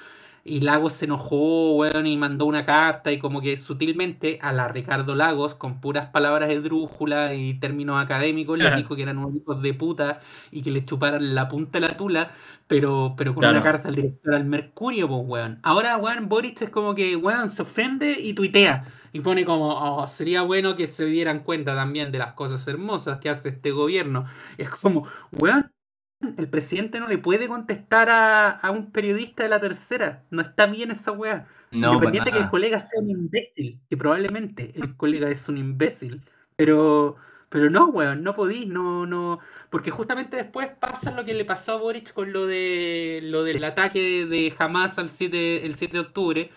Y 0.48 0.60
Lagos 0.60 0.92
se 0.92 1.06
enojó, 1.06 1.72
weón, 1.72 2.06
y 2.06 2.16
mandó 2.16 2.46
una 2.46 2.64
carta 2.64 3.10
y 3.10 3.18
como 3.18 3.40
que 3.40 3.56
sutilmente 3.56 4.38
a 4.40 4.52
la 4.52 4.68
Ricardo 4.68 5.16
Lagos, 5.16 5.56
con 5.56 5.80
puras 5.80 6.08
palabras 6.10 6.48
de 6.48 6.60
drújula 6.60 7.34
y 7.34 7.58
términos 7.58 8.00
académicos, 8.00 8.56
le 8.56 8.74
dijo 8.76 8.94
que 8.94 9.02
eran 9.02 9.18
unos 9.18 9.34
hijos 9.34 9.60
de 9.60 9.74
puta 9.74 10.20
y 10.52 10.62
que 10.62 10.70
le 10.70 10.84
chuparan 10.84 11.34
la 11.34 11.48
punta 11.48 11.80
de 11.80 11.88
la 11.88 11.96
tula, 11.96 12.30
pero, 12.68 13.14
pero 13.16 13.34
con 13.34 13.44
una 13.44 13.60
carta 13.60 13.88
al 13.88 13.96
director 13.96 14.34
al 14.34 14.44
Mercurio, 14.44 15.08
pues, 15.08 15.22
weón. 15.26 15.58
Ahora, 15.64 15.96
weón, 15.96 16.28
Boris 16.28 16.62
es 16.62 16.70
como 16.70 16.94
que, 16.94 17.16
weón, 17.16 17.50
se 17.50 17.62
ofende 17.62 18.16
y 18.18 18.32
tuitea. 18.34 18.92
Y 19.12 19.20
pone 19.20 19.44
como, 19.44 19.70
oh, 19.70 20.06
sería 20.06 20.42
bueno 20.42 20.76
que 20.76 20.86
se 20.86 21.06
dieran 21.06 21.40
cuenta 21.40 21.74
también 21.74 22.12
de 22.12 22.18
las 22.18 22.34
cosas 22.34 22.66
hermosas 22.68 23.18
que 23.18 23.30
hace 23.30 23.48
este 23.48 23.70
gobierno. 23.72 24.26
Es 24.58 24.68
como, 24.70 25.06
weón, 25.32 25.72
el 26.20 26.48
presidente 26.48 27.00
no 27.00 27.08
le 27.08 27.18
puede 27.18 27.48
contestar 27.48 28.08
a, 28.10 28.70
un 28.70 28.90
periodista 28.90 29.42
de 29.42 29.48
la 29.48 29.60
tercera. 29.60 30.24
No 30.30 30.42
está 30.42 30.66
bien 30.66 30.90
esa 30.90 31.12
weá. 31.12 31.46
No, 31.70 31.94
Independiente 31.94 32.30
de 32.30 32.36
que 32.36 32.42
el 32.44 32.50
colega 32.50 32.78
sea 32.80 33.02
un 33.02 33.10
imbécil, 33.10 33.80
que 33.90 33.96
probablemente 33.96 34.72
el 34.76 34.96
colega 34.96 35.28
es 35.28 35.48
un 35.48 35.58
imbécil. 35.58 36.22
Pero, 36.56 37.16
Pero 37.48 37.70
no, 37.70 37.88
weón, 37.88 38.22
no 38.22 38.34
podís, 38.34 38.66
no, 38.66 39.06
no. 39.06 39.40
Porque 39.70 39.90
justamente 39.90 40.36
después 40.36 40.68
pasa 40.68 41.10
lo 41.10 41.24
que 41.24 41.34
le 41.34 41.44
pasó 41.44 41.72
a 41.72 41.76
Boric 41.76 42.12
con 42.12 42.32
lo 42.32 42.46
de 42.46 43.20
lo 43.22 43.44
del 43.44 43.62
ataque 43.64 44.26
de 44.26 44.54
Hamas 44.58 44.98
al 44.98 45.10
7, 45.10 45.66
el 45.66 45.76
7 45.76 45.92
de 45.92 46.00
octubre. 46.00 46.50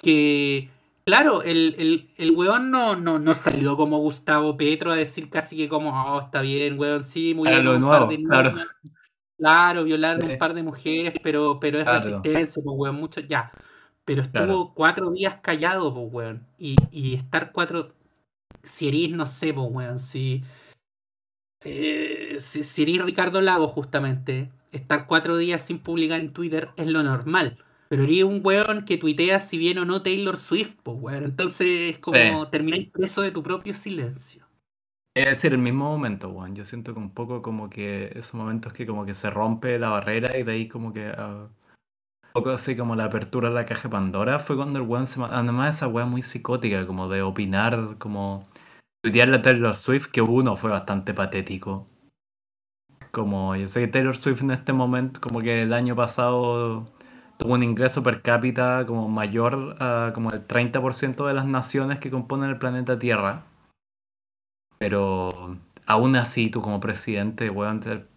Que, 0.00 0.70
claro, 1.04 1.42
el, 1.42 1.74
el, 1.78 2.10
el 2.16 2.30
weón 2.32 2.70
no, 2.70 2.96
no, 2.96 3.18
no 3.18 3.34
salió 3.34 3.76
como 3.76 3.98
Gustavo 3.98 4.56
Petro 4.56 4.92
a 4.92 4.96
decir 4.96 5.30
casi 5.30 5.56
que 5.56 5.68
como, 5.68 5.90
oh, 5.90 6.20
está 6.20 6.40
bien, 6.40 6.78
weón, 6.78 7.02
sí, 7.02 7.34
muy 7.34 7.48
bien. 7.48 7.66
Un 7.66 7.82
par 7.82 8.08
de 8.08 8.22
claro. 8.22 8.52
claro, 9.38 9.84
violaron 9.84 10.30
un 10.30 10.38
par 10.38 10.54
de 10.54 10.62
mujeres, 10.62 11.14
pero, 11.22 11.58
pero 11.60 11.78
es 11.78 11.86
resistencia, 11.86 12.62
pues, 12.62 12.76
weón, 12.78 12.96
mucho, 12.96 13.20
ya. 13.20 13.52
Pero 14.04 14.22
estuvo 14.22 14.74
cuatro 14.74 15.10
días 15.12 15.36
callado, 15.42 15.94
pues, 15.94 16.06
weón. 16.12 16.46
Y, 16.58 16.76
y 16.90 17.14
estar 17.14 17.52
cuatro 17.52 17.94
si 18.62 18.88
eres, 18.88 19.10
no 19.16 19.26
sé, 19.26 19.52
pues, 19.54 19.68
weón, 19.70 19.98
si, 19.98 20.44
eh, 21.60 22.36
si, 22.40 22.62
si 22.64 22.82
eres 22.82 23.04
Ricardo 23.04 23.40
Lago, 23.40 23.68
justamente, 23.68 24.50
estar 24.72 25.06
cuatro 25.06 25.36
días 25.36 25.62
sin 25.62 25.78
publicar 25.78 26.20
en 26.20 26.32
Twitter 26.32 26.70
es 26.76 26.86
lo 26.88 27.02
normal. 27.02 27.58
Pero 27.92 28.04
eres 28.04 28.24
un 28.24 28.40
weón 28.42 28.86
que 28.86 28.96
tuitea 28.96 29.38
si 29.38 29.58
bien 29.58 29.76
o 29.76 29.84
no 29.84 30.00
Taylor 30.00 30.38
Swift, 30.38 30.76
pues, 30.82 30.96
weón. 30.98 31.24
Entonces 31.24 31.90
es 31.90 31.98
como 31.98 32.48
terminar 32.48 32.90
preso 32.90 33.20
de 33.20 33.32
tu 33.32 33.42
propio 33.42 33.74
silencio. 33.74 34.46
Es 35.14 35.26
decir, 35.26 35.52
el 35.52 35.58
mismo 35.58 35.90
momento, 35.90 36.30
weón. 36.30 36.54
Yo 36.56 36.64
siento 36.64 36.94
que 36.94 37.00
un 37.00 37.12
poco 37.12 37.42
como 37.42 37.68
que 37.68 38.10
esos 38.14 38.32
momentos 38.32 38.72
que 38.72 38.86
como 38.86 39.04
que 39.04 39.12
se 39.12 39.28
rompe 39.28 39.78
la 39.78 39.90
barrera 39.90 40.38
y 40.38 40.42
de 40.42 40.52
ahí 40.52 40.68
como 40.68 40.94
que... 40.94 41.10
Uh, 41.10 41.42
un 41.42 42.32
poco 42.32 42.48
así 42.48 42.74
como 42.78 42.96
la 42.96 43.04
apertura 43.04 43.50
de 43.50 43.56
la 43.56 43.66
caja 43.66 43.90
Pandora 43.90 44.38
fue 44.38 44.56
cuando 44.56 44.78
el 44.78 44.86
weón 44.88 45.06
se... 45.06 45.22
Además 45.22 45.76
esa 45.76 45.86
weón 45.86 46.08
muy 46.08 46.22
psicótica, 46.22 46.86
como 46.86 47.10
de 47.10 47.20
opinar, 47.20 47.96
como 47.98 48.48
tuitearle 49.04 49.36
a 49.36 49.42
Taylor 49.42 49.74
Swift, 49.74 50.06
que 50.06 50.22
uno 50.22 50.56
fue 50.56 50.70
bastante 50.70 51.12
patético. 51.12 51.86
Como 53.10 53.54
yo 53.54 53.68
sé 53.68 53.82
que 53.82 53.88
Taylor 53.88 54.16
Swift 54.16 54.40
en 54.40 54.52
este 54.52 54.72
momento, 54.72 55.20
como 55.20 55.42
que 55.42 55.60
el 55.60 55.74
año 55.74 55.94
pasado 55.94 56.86
tuvo 57.42 57.54
un 57.54 57.62
ingreso 57.62 58.02
per 58.02 58.22
cápita 58.22 58.86
como 58.86 59.08
mayor 59.08 59.76
como 60.14 60.30
el 60.30 60.46
30% 60.46 61.26
de 61.26 61.34
las 61.34 61.46
naciones 61.46 61.98
que 61.98 62.10
componen 62.10 62.50
el 62.50 62.58
planeta 62.58 62.98
Tierra. 62.98 63.42
Pero 64.78 65.56
aún 65.86 66.16
así, 66.16 66.50
tú 66.50 66.62
como 66.62 66.80
presidente, 66.80 67.50
weón, 67.50 67.82
ser 67.82 68.08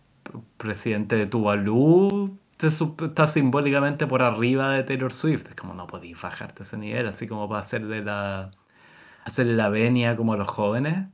presidente 0.58 1.15
de 1.15 1.27
Tuvalu, 1.27 2.38
está 2.60 3.27
simbólicamente 3.27 4.08
por 4.08 4.22
arriba 4.22 4.72
de 4.72 4.84
Taylor 4.84 5.13
Swift. 5.13 5.50
Es 5.50 5.55
como 5.55 5.74
no 5.74 5.88
podías 5.88 6.22
bajarte 6.22 6.63
ese 6.63 6.77
nivel, 6.77 7.08
así 7.08 7.27
como 7.27 7.48
para 7.48 7.62
hacer 7.62 7.86
de 7.86 8.03
la 8.03 8.51
hacerle 9.25 9.55
la 9.55 9.70
venia 9.70 10.15
como 10.15 10.34
a 10.34 10.38
los 10.38 10.48
jóvenes. 10.48 11.08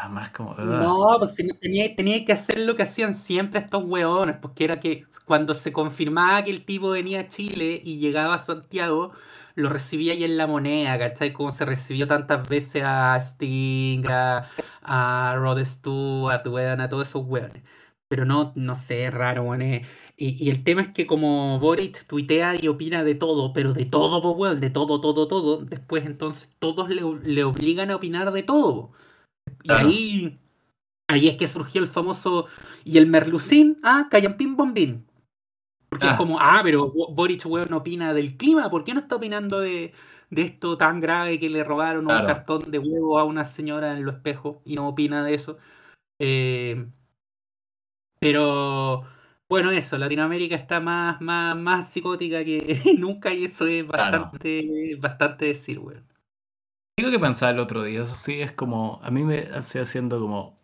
Además, 0.00 0.30
como. 0.30 0.54
No, 0.54 1.16
pues 1.18 1.34
tenía, 1.34 1.94
tenía, 1.94 2.24
que 2.24 2.32
hacer 2.32 2.60
lo 2.60 2.74
que 2.74 2.84
hacían 2.84 3.14
siempre 3.14 3.60
estos 3.60 3.84
weones, 3.84 4.36
porque 4.36 4.64
era 4.64 4.80
que 4.80 5.04
cuando 5.26 5.54
se 5.54 5.72
confirmaba 5.72 6.42
que 6.44 6.50
el 6.50 6.64
tipo 6.64 6.90
venía 6.90 7.20
a 7.20 7.26
Chile 7.28 7.80
y 7.84 7.98
llegaba 7.98 8.34
a 8.34 8.38
Santiago, 8.38 9.12
lo 9.54 9.68
recibía 9.68 10.14
ahí 10.14 10.24
en 10.24 10.36
la 10.38 10.46
moneda, 10.46 10.98
¿cachai? 10.98 11.32
Como 11.32 11.50
se 11.50 11.66
recibió 11.66 12.06
tantas 12.06 12.48
veces 12.48 12.82
a 12.84 13.16
Sting, 13.20 14.04
a, 14.08 15.34
Rod 15.36 15.64
Stewart, 15.64 16.46
weón, 16.46 16.80
a 16.80 16.88
todos 16.88 17.08
esos 17.08 17.24
weones. 17.26 17.62
Pero 18.08 18.24
no, 18.24 18.52
no 18.56 18.76
sé, 18.76 19.06
es 19.06 19.14
raro, 19.14 19.44
weón. 19.44 19.82
Y, 20.16 20.50
el 20.50 20.64
tema 20.64 20.82
es 20.82 20.88
que 20.90 21.06
como 21.06 21.58
Boric 21.60 22.06
tuitea 22.06 22.62
y 22.62 22.68
opina 22.68 23.04
de 23.04 23.14
todo, 23.14 23.52
pero 23.54 23.72
de 23.72 23.86
todo, 23.86 24.36
pues, 24.36 24.60
de 24.60 24.70
todo, 24.70 25.00
todo, 25.00 25.26
todo, 25.28 25.58
después 25.64 26.04
entonces 26.04 26.50
todos 26.58 26.90
le, 26.90 27.44
obligan 27.44 27.90
a 27.90 27.96
opinar 27.96 28.30
de 28.32 28.42
todo. 28.42 28.92
Y 29.62 29.72
ahí, 29.72 30.38
ahí 31.08 31.28
es 31.28 31.36
que 31.36 31.46
surgió 31.46 31.80
el 31.80 31.88
famoso, 31.88 32.46
y 32.84 32.98
el 32.98 33.06
Merlucín, 33.06 33.78
ah, 33.82 34.08
Callampín 34.10 34.56
Bombín. 34.56 35.06
Porque 35.88 36.06
es 36.06 36.12
ah. 36.12 36.16
como, 36.16 36.38
ah, 36.40 36.60
pero 36.62 36.92
Boric, 36.92 37.44
weón, 37.46 37.72
opina 37.72 38.14
del 38.14 38.36
clima, 38.36 38.70
¿por 38.70 38.84
qué 38.84 38.94
no 38.94 39.00
está 39.00 39.16
opinando 39.16 39.60
de, 39.60 39.92
esto 40.30 40.78
tan 40.78 41.00
grave 41.00 41.40
que 41.40 41.50
le 41.50 41.64
robaron 41.64 42.04
un 42.06 42.26
cartón 42.26 42.70
de 42.70 42.78
huevo 42.78 43.18
a 43.18 43.24
una 43.24 43.44
señora 43.44 43.96
en 43.96 44.04
los 44.04 44.14
espejos 44.14 44.58
y 44.64 44.76
no 44.76 44.88
opina 44.88 45.24
de 45.24 45.34
eso? 45.34 45.58
Eh, 46.20 46.86
pero 48.20 49.04
bueno, 49.48 49.72
eso, 49.72 49.98
Latinoamérica 49.98 50.54
está 50.54 50.78
más, 50.78 51.20
más, 51.20 51.56
más 51.56 51.90
psicótica 51.90 52.44
que 52.44 52.80
nunca 52.98 53.32
y 53.34 53.46
eso 53.46 53.66
es 53.66 53.84
bastante, 53.86 54.96
bastante 55.00 55.46
decir, 55.46 55.80
weón. 55.80 56.09
Tengo 57.00 57.12
que 57.12 57.18
pensar 57.18 57.54
el 57.54 57.60
otro 57.60 57.82
día, 57.82 58.02
eso 58.02 58.14
sí, 58.14 58.42
es 58.42 58.52
como, 58.52 59.00
a 59.02 59.10
mí 59.10 59.24
me 59.24 59.48
hace 59.54 59.80
haciendo 59.80 60.20
como, 60.20 60.58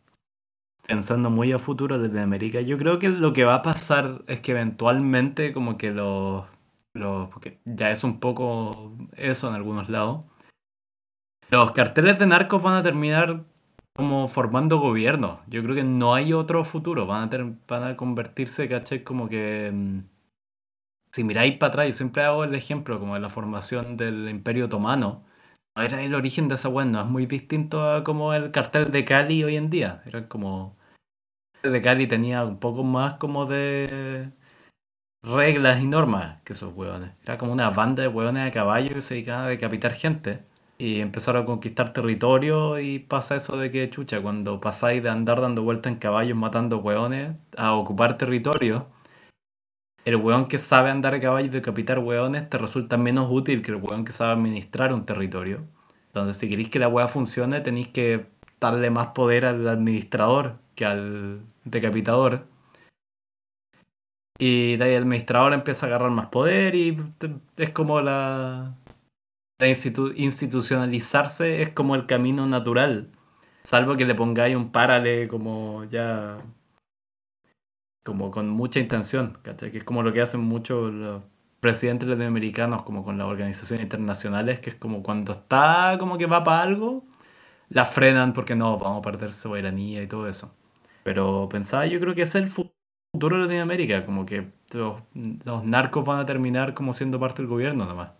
pensando 0.86 1.30
muy 1.30 1.50
a 1.52 1.58
futuro 1.58 1.96
Latinoamérica, 1.96 2.60
yo 2.60 2.76
creo 2.76 2.98
que 2.98 3.08
lo 3.08 3.32
que 3.32 3.44
va 3.44 3.54
a 3.54 3.62
pasar 3.62 4.20
es 4.26 4.40
que 4.40 4.52
eventualmente 4.52 5.54
como 5.54 5.78
que 5.78 5.92
los, 5.92 6.44
los 6.92 7.30
porque 7.30 7.58
ya 7.64 7.90
es 7.90 8.04
un 8.04 8.20
poco 8.20 8.92
eso 9.16 9.48
en 9.48 9.54
algunos 9.54 9.88
lados, 9.88 10.24
los 11.48 11.70
carteles 11.70 12.18
de 12.18 12.26
narcos 12.26 12.62
van 12.62 12.74
a 12.74 12.82
terminar 12.82 13.42
como 13.94 14.28
formando 14.28 14.78
gobierno. 14.78 15.40
Yo 15.46 15.62
creo 15.62 15.74
que 15.74 15.84
no 15.84 16.14
hay 16.14 16.34
otro 16.34 16.64
futuro. 16.64 17.06
Van 17.06 17.22
a, 17.22 17.30
tener, 17.30 17.54
van 17.66 17.82
a 17.82 17.96
convertirse, 17.96 18.68
¿cachai? 18.68 19.02
Como 19.04 19.28
que... 19.30 19.70
Mm, 19.72 20.00
si 21.12 21.24
miráis 21.24 21.56
para 21.56 21.70
atrás, 21.70 21.86
yo 21.86 21.92
siempre 21.94 22.24
hago 22.24 22.44
el 22.44 22.54
ejemplo 22.54 23.00
como 23.00 23.14
de 23.14 23.20
la 23.20 23.30
formación 23.30 23.96
del 23.96 24.28
Imperio 24.28 24.66
Otomano. 24.66 25.25
Era 25.76 26.02
el 26.02 26.14
origen 26.14 26.48
de 26.48 26.54
esa 26.54 26.70
web, 26.70 26.86
no 26.86 27.00
es 27.00 27.06
muy 27.06 27.26
distinto 27.26 27.84
a 27.84 28.02
como 28.02 28.32
el 28.32 28.50
cartel 28.50 28.90
de 28.90 29.04
Cali 29.04 29.44
hoy 29.44 29.56
en 29.56 29.68
día. 29.68 30.02
Era 30.06 30.26
como... 30.26 30.74
El 31.62 31.72
de 31.72 31.82
Cali 31.82 32.06
tenía 32.06 32.44
un 32.44 32.58
poco 32.58 32.82
más 32.82 33.14
como 33.14 33.44
de 33.44 34.30
reglas 35.22 35.82
y 35.82 35.86
normas 35.86 36.40
que 36.44 36.54
esos 36.54 36.74
hueones. 36.74 37.10
Era 37.24 37.36
como 37.36 37.52
una 37.52 37.70
banda 37.70 38.02
de 38.02 38.08
hueones 38.08 38.44
de 38.44 38.50
caballo 38.52 38.94
que 38.94 39.02
se 39.02 39.14
dedicaban 39.14 39.44
a 39.44 39.48
decapitar 39.48 39.92
gente 39.92 40.44
y 40.78 41.00
empezaron 41.00 41.42
a 41.42 41.46
conquistar 41.46 41.92
territorio 41.92 42.78
y 42.80 42.98
pasa 42.98 43.36
eso 43.36 43.56
de 43.58 43.70
que, 43.70 43.90
chucha, 43.90 44.22
cuando 44.22 44.60
pasáis 44.60 45.02
de 45.02 45.10
andar 45.10 45.40
dando 45.42 45.62
vueltas 45.62 45.92
en 45.92 45.98
caballos 45.98 46.38
matando 46.38 46.78
hueones 46.78 47.36
a 47.56 47.74
ocupar 47.74 48.16
territorio, 48.16 48.86
el 50.06 50.16
hueón 50.16 50.46
que 50.46 50.58
sabe 50.58 50.90
andar 50.90 51.14
a 51.14 51.20
caballo 51.20 51.46
y 51.46 51.50
decapitar 51.50 51.98
hueones 51.98 52.48
te 52.48 52.58
resulta 52.58 52.96
menos 52.96 53.28
útil 53.30 53.60
que 53.60 53.72
el 53.72 53.78
hueón 53.78 54.04
que 54.04 54.12
sabe 54.12 54.32
administrar 54.32 54.94
un 54.94 55.04
territorio. 55.04 55.64
Entonces, 56.06 56.38
si 56.38 56.48
queréis 56.48 56.70
que 56.70 56.78
la 56.78 56.88
hueá 56.88 57.08
funcione, 57.08 57.60
tenéis 57.60 57.88
que 57.88 58.26
darle 58.60 58.90
más 58.90 59.08
poder 59.08 59.44
al 59.44 59.68
administrador 59.68 60.58
que 60.76 60.86
al 60.86 61.40
decapitador. 61.64 62.46
Y 64.38 64.76
de 64.76 64.96
el 64.96 65.02
administrador 65.02 65.54
empieza 65.54 65.86
a 65.86 65.88
agarrar 65.88 66.10
más 66.10 66.26
poder 66.26 66.76
y 66.76 66.96
es 67.56 67.70
como 67.70 68.00
la, 68.00 68.76
institucionalizarse 69.60 71.62
es 71.62 71.70
como 71.70 71.96
el 71.96 72.06
camino 72.06 72.46
natural. 72.46 73.10
Salvo 73.64 73.96
que 73.96 74.04
le 74.04 74.14
pongáis 74.14 74.54
un 74.54 74.70
párale 74.70 75.26
como 75.26 75.84
ya. 75.84 76.38
Como 78.06 78.30
con 78.30 78.48
mucha 78.48 78.78
intención, 78.78 79.36
¿cachai? 79.42 79.72
Que 79.72 79.78
es 79.78 79.84
como 79.84 80.04
lo 80.04 80.12
que 80.12 80.22
hacen 80.22 80.40
muchos 80.40 80.94
los 80.94 81.22
presidentes 81.58 82.08
latinoamericanos, 82.08 82.84
como 82.84 83.02
con 83.04 83.18
las 83.18 83.26
organizaciones 83.26 83.82
internacionales, 83.82 84.60
que 84.60 84.70
es 84.70 84.76
como 84.76 85.02
cuando 85.02 85.32
está 85.32 85.96
como 85.98 86.16
que 86.16 86.26
va 86.26 86.44
para 86.44 86.62
algo, 86.62 87.04
la 87.68 87.84
frenan 87.84 88.32
porque 88.32 88.54
no, 88.54 88.78
vamos 88.78 88.98
a 89.00 89.02
perder 89.02 89.32
soberanía 89.32 90.02
y 90.02 90.06
todo 90.06 90.28
eso. 90.28 90.54
Pero 91.02 91.48
pensaba, 91.50 91.86
yo 91.86 91.98
creo 91.98 92.14
que 92.14 92.22
es 92.22 92.34
el 92.36 92.46
futuro 92.46 93.38
de 93.38 93.42
Latinoamérica, 93.42 94.06
como 94.06 94.24
que 94.24 94.52
los, 94.72 95.02
los 95.44 95.64
narcos 95.64 96.04
van 96.04 96.20
a 96.20 96.26
terminar 96.26 96.74
como 96.74 96.92
siendo 96.92 97.18
parte 97.18 97.42
del 97.42 97.48
gobierno 97.48 97.86
nomás. 97.86 98.10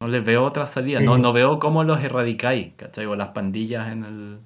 No 0.00 0.08
les 0.08 0.24
veo 0.24 0.44
otra 0.44 0.66
salida. 0.66 0.98
No, 0.98 1.18
no 1.18 1.32
veo 1.32 1.60
cómo 1.60 1.84
los 1.84 2.02
erradicáis, 2.02 2.74
¿cachai? 2.74 3.06
O 3.06 3.14
las 3.14 3.28
pandillas 3.28 3.92
en 3.92 4.04
el 4.04 4.40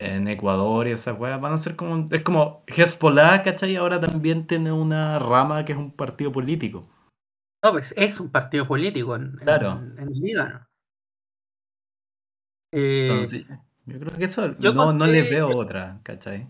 en 0.00 0.26
Ecuador 0.28 0.88
y 0.88 0.92
esas 0.92 1.18
weas 1.20 1.40
van 1.40 1.52
a 1.52 1.58
ser 1.58 1.76
como 1.76 2.08
es 2.10 2.22
como 2.22 2.64
Hezbollah, 2.66 3.42
¿cachai? 3.42 3.76
Ahora 3.76 4.00
también 4.00 4.46
tiene 4.46 4.72
una 4.72 5.18
rama 5.18 5.64
que 5.64 5.72
es 5.72 5.78
un 5.78 5.92
partido 5.92 6.32
político. 6.32 6.88
No, 7.62 7.72
pues 7.72 7.92
es 7.96 8.18
un 8.18 8.30
partido 8.30 8.66
político 8.66 9.14
en, 9.14 9.36
claro. 9.36 9.78
en, 9.98 10.08
el 10.08 10.12
Líbano. 10.14 10.66
Eh, 12.72 13.22
yo 13.84 14.00
creo 14.00 14.16
que 14.16 14.24
eso 14.24 14.48
no, 14.48 14.92
no 14.94 15.06
les 15.06 15.30
veo 15.30 15.48
otra, 15.54 16.00
¿cachai? 16.02 16.48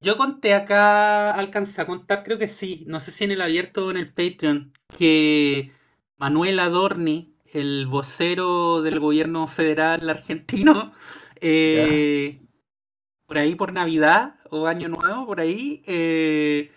Yo 0.00 0.16
conté 0.16 0.54
acá, 0.54 1.30
alcancé 1.30 1.80
a 1.80 1.86
contar, 1.86 2.24
creo 2.24 2.38
que 2.38 2.48
sí, 2.48 2.84
no 2.88 2.98
sé 2.98 3.12
si 3.12 3.24
en 3.24 3.30
el 3.30 3.40
abierto 3.40 3.86
o 3.86 3.90
en 3.90 3.98
el 3.98 4.12
Patreon, 4.12 4.72
que 4.98 5.70
Manuel 6.16 6.58
Adorni, 6.58 7.36
el 7.52 7.86
vocero 7.86 8.82
del 8.82 8.98
gobierno 8.98 9.46
federal 9.46 10.10
argentino, 10.10 10.92
eh, 11.40 12.43
por 13.34 13.40
ahí 13.40 13.56
por 13.56 13.72
Navidad 13.72 14.36
o 14.48 14.68
Año 14.68 14.88
Nuevo, 14.88 15.26
por 15.26 15.40
ahí, 15.40 15.82
eh, 15.86 16.70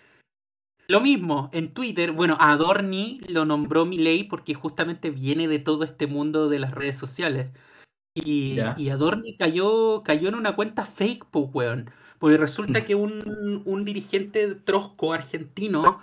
lo 0.87 1.01
mismo, 1.01 1.51
en 1.53 1.71
Twitter, 1.71 2.13
bueno, 2.13 2.35
Adorni 2.39 3.21
lo 3.29 3.45
nombró 3.45 3.85
ley 3.85 4.23
porque 4.23 4.55
justamente 4.55 5.11
viene 5.11 5.47
de 5.47 5.59
todo 5.59 5.83
este 5.83 6.07
mundo 6.07 6.49
de 6.49 6.57
las 6.57 6.73
redes 6.73 6.97
sociales. 6.97 7.51
Y, 8.15 8.59
Adorni 8.89 9.35
cayó, 9.35 10.01
cayó 10.01 10.29
en 10.29 10.33
una 10.33 10.55
cuenta 10.55 10.83
fake, 10.83 11.25
pues, 11.29 11.45
weón. 11.53 11.91
Porque 12.17 12.37
resulta 12.37 12.83
que 12.83 12.95
un, 12.95 13.61
un 13.63 13.85
dirigente 13.85 14.55
trosco 14.55 15.13
argentino 15.13 16.01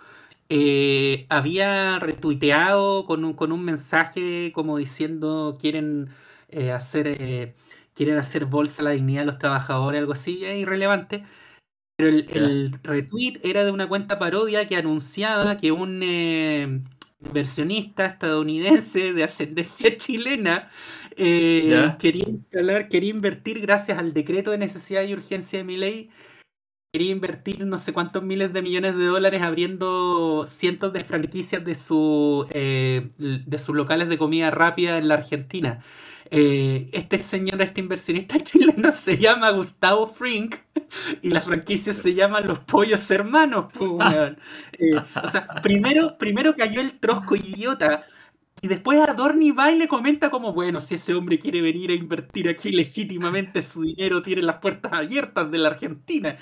eh, 0.48 1.26
había 1.30 1.98
retuiteado 1.98 3.06
con 3.06 3.24
un, 3.24 3.32
con 3.32 3.50
un 3.50 3.64
mensaje 3.64 4.52
como 4.54 4.78
diciendo 4.78 5.56
quieren 5.60 6.10
eh, 6.50 6.70
hacer 6.70 7.08
quieren 7.94 8.18
hacer 8.18 8.46
bolsa 8.46 8.82
la 8.82 8.90
dignidad 8.90 9.22
de 9.22 9.26
los 9.26 9.38
trabajadores, 9.38 10.00
algo 10.00 10.12
así, 10.12 10.44
es 10.44 10.56
irrelevante. 10.58 11.24
Pero 11.96 12.10
el, 12.10 12.28
el 12.30 12.72
retweet 12.82 13.40
era 13.44 13.64
de 13.64 13.70
una 13.70 13.88
cuenta 13.88 14.18
parodia 14.18 14.66
que 14.66 14.76
anunciaba 14.76 15.56
que 15.58 15.72
un 15.72 16.00
eh, 16.02 16.82
inversionista 17.24 18.06
estadounidense 18.06 19.12
de 19.12 19.24
ascendencia 19.24 19.96
chilena 19.96 20.70
eh, 21.16 21.94
quería 21.98 22.24
instalar, 22.28 22.88
quería 22.88 23.10
invertir 23.10 23.60
gracias 23.60 23.98
al 23.98 24.12
decreto 24.12 24.50
de 24.50 24.58
necesidad 24.58 25.04
y 25.04 25.12
urgencia 25.12 25.58
de 25.60 25.64
mi 25.64 25.76
ley 25.76 26.10
quería 26.92 27.10
invertir 27.10 27.66
no 27.66 27.80
sé 27.80 27.92
cuántos 27.92 28.22
miles 28.22 28.52
de 28.52 28.62
millones 28.62 28.96
de 28.96 29.06
dólares 29.06 29.42
abriendo 29.42 30.44
cientos 30.46 30.92
de 30.92 31.02
franquicias 31.02 31.64
de, 31.64 31.74
su, 31.74 32.46
eh, 32.50 33.10
de 33.18 33.58
sus 33.58 33.74
locales 33.74 34.08
de 34.08 34.16
comida 34.16 34.52
rápida 34.52 34.96
en 34.98 35.08
la 35.08 35.14
Argentina. 35.14 35.82
Eh, 36.30 36.88
este 36.92 37.18
señor, 37.18 37.60
este 37.62 37.80
inversionista 37.80 38.38
chileno 38.42 38.92
se 38.92 39.18
llama 39.18 39.50
Gustavo 39.50 40.06
Frink 40.06 40.56
y 41.22 41.30
las 41.30 41.44
franquicias 41.44 41.96
se 41.96 42.14
llaman 42.14 42.46
Los 42.46 42.60
Pollos 42.60 43.10
Hermanos. 43.10 43.66
weón. 43.78 44.38
Eh, 44.78 44.94
o 45.22 45.28
sea, 45.28 45.46
primero, 45.62 46.16
primero 46.18 46.54
cayó 46.54 46.80
el 46.80 46.98
trosco 46.98 47.36
idiota 47.36 48.04
y 48.64 48.68
después 48.68 48.98
Adorni 49.06 49.50
va 49.50 49.70
y 49.72 49.78
le 49.78 49.88
comenta 49.88 50.30
como, 50.30 50.54
bueno, 50.54 50.80
si 50.80 50.94
ese 50.94 51.12
hombre 51.12 51.38
quiere 51.38 51.60
venir 51.60 51.90
a 51.90 51.94
invertir 51.94 52.48
aquí 52.48 52.72
legítimamente 52.72 53.60
su 53.60 53.82
dinero, 53.82 54.22
tiene 54.22 54.40
las 54.40 54.56
puertas 54.56 54.90
abiertas 54.94 55.50
de 55.50 55.58
la 55.58 55.68
Argentina. 55.68 56.38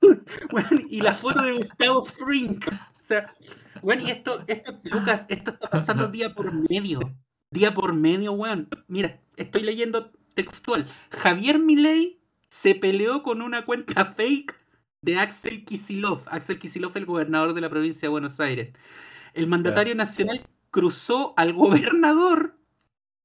Bueno, 0.50 0.68
y 0.88 1.00
la 1.00 1.14
foto 1.14 1.42
de 1.42 1.52
Gustavo 1.52 2.04
Frink. 2.04 2.68
O 2.68 3.00
sea, 3.00 3.32
bueno, 3.82 4.02
y 4.06 4.10
esto, 4.10 4.44
esto, 4.46 4.80
Lucas, 4.84 5.26
esto 5.28 5.50
está 5.50 5.68
pasando 5.68 6.08
día 6.08 6.32
por 6.34 6.52
medio. 6.52 7.16
Día 7.54 7.72
por 7.72 7.94
medio, 7.94 8.32
weón. 8.32 8.68
Mira, 8.88 9.20
estoy 9.36 9.62
leyendo 9.62 10.10
textual. 10.34 10.86
Javier 11.10 11.60
Milei 11.60 12.20
se 12.48 12.74
peleó 12.74 13.22
con 13.22 13.42
una 13.42 13.64
cuenta 13.64 14.06
fake 14.16 14.56
de 15.02 15.20
Axel 15.20 15.64
Kicillof. 15.64 16.26
Axel 16.26 16.58
Kicillof, 16.58 16.96
el 16.96 17.06
gobernador 17.06 17.54
de 17.54 17.60
la 17.60 17.70
provincia 17.70 18.06
de 18.06 18.10
Buenos 18.10 18.40
Aires. 18.40 18.72
El 19.34 19.46
mandatario 19.46 19.94
nacional 19.94 20.44
cruzó 20.72 21.32
al 21.36 21.52
gobernador 21.52 22.58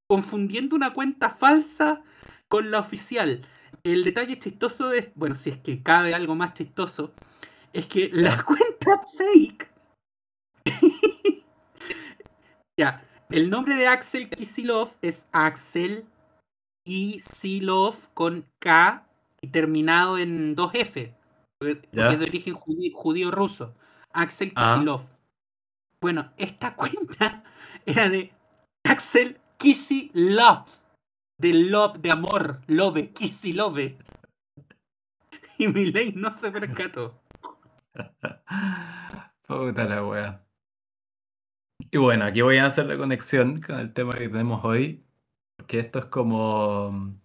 confundiendo 0.06 0.76
una 0.76 0.94
cuenta 0.94 1.32
falsa 1.32 2.04
con 2.48 2.70
la 2.70 2.78
oficial. 2.78 3.42
El 3.84 4.04
detalle 4.04 4.38
chistoso 4.38 4.92
es, 4.94 5.08
bueno, 5.16 5.34
si 5.34 5.50
es 5.50 5.58
que 5.58 5.82
cabe 5.82 6.14
algo 6.14 6.36
más 6.36 6.54
chistoso, 6.54 7.16
es 7.74 7.88
que 7.88 8.12
la 8.14 8.44
cuenta 8.44 9.02
fake, 9.18 9.72
ya, 12.78 13.09
el 13.30 13.50
nombre 13.50 13.76
de 13.76 13.88
Axel 13.88 14.30
Kisilov 14.30 14.92
es 15.02 15.30
Axel 15.32 16.06
Kisilov 16.86 17.96
con 18.14 18.46
K 18.60 19.08
y 19.42 19.48
terminado 19.48 20.18
en 20.18 20.56
dos 20.56 20.72
F, 20.74 21.16
porque 21.60 21.76
porque 21.76 22.14
es 22.14 22.20
de 22.20 22.26
origen 22.26 22.54
judío, 22.56 22.96
judío 22.96 23.32
ruso. 23.32 23.76
Axel 24.12 24.52
Ah, 24.56 24.74
Kisilov. 24.74 25.02
Bueno, 26.02 26.32
esta 26.38 26.76
cuenta 26.76 27.44
era 27.86 28.10
de 28.10 28.32
Axel 28.84 29.40
Kisilov, 29.58 30.66
de 31.38 31.54
love, 31.54 32.00
de 32.00 32.12
amor, 32.12 32.62
love, 32.68 33.14
Kisilove. 33.14 33.98
Y 35.60 35.68
Milei 35.68 36.14
no 36.14 36.32
se 36.32 36.52
percató. 36.52 37.22
Puta 39.46 39.84
la 39.84 40.06
wea. 40.06 40.49
Y 41.92 41.98
bueno, 41.98 42.26
aquí 42.26 42.42
voy 42.42 42.58
a 42.58 42.66
hacer 42.66 42.86
la 42.88 42.98
conexión 42.98 43.58
con 43.58 43.80
el 43.80 43.94
tema 43.94 44.14
que 44.16 44.30
tenemos 44.30 44.64
hoy. 44.64 45.04
Porque 45.58 45.80
esto 45.80 46.00
es 46.00 46.06
como. 46.06 47.16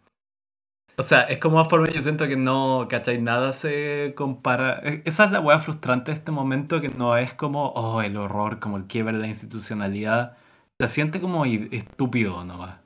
O 0.96 1.02
sea, 1.02 1.22
es 1.22 1.38
como 1.38 1.56
una 1.56 1.64
forma, 1.64 1.88
yo 1.90 2.00
siento 2.00 2.28
que 2.28 2.36
no, 2.36 2.86
¿cachai? 2.88 3.20
Nada 3.20 3.52
se 3.52 4.14
compara. 4.16 4.80
e- 4.84 5.02
Esa 5.04 5.24
es 5.24 5.32
la 5.32 5.40
wea 5.40 5.58
frustrante 5.58 6.12
de 6.12 6.18
este 6.18 6.30
momento, 6.32 6.80
que 6.80 6.88
no 6.88 7.16
es 7.16 7.34
como, 7.34 7.68
oh, 7.74 8.00
el 8.02 8.16
horror, 8.16 8.60
como 8.60 8.76
el 8.76 8.86
quiebre 8.86 9.14
de 9.16 9.22
la 9.22 9.28
institucionalidad. 9.28 10.36
Se 10.80 10.88
siente 10.88 11.20
como 11.20 11.44
estúpido 11.44 12.44
nomás. 12.44 12.78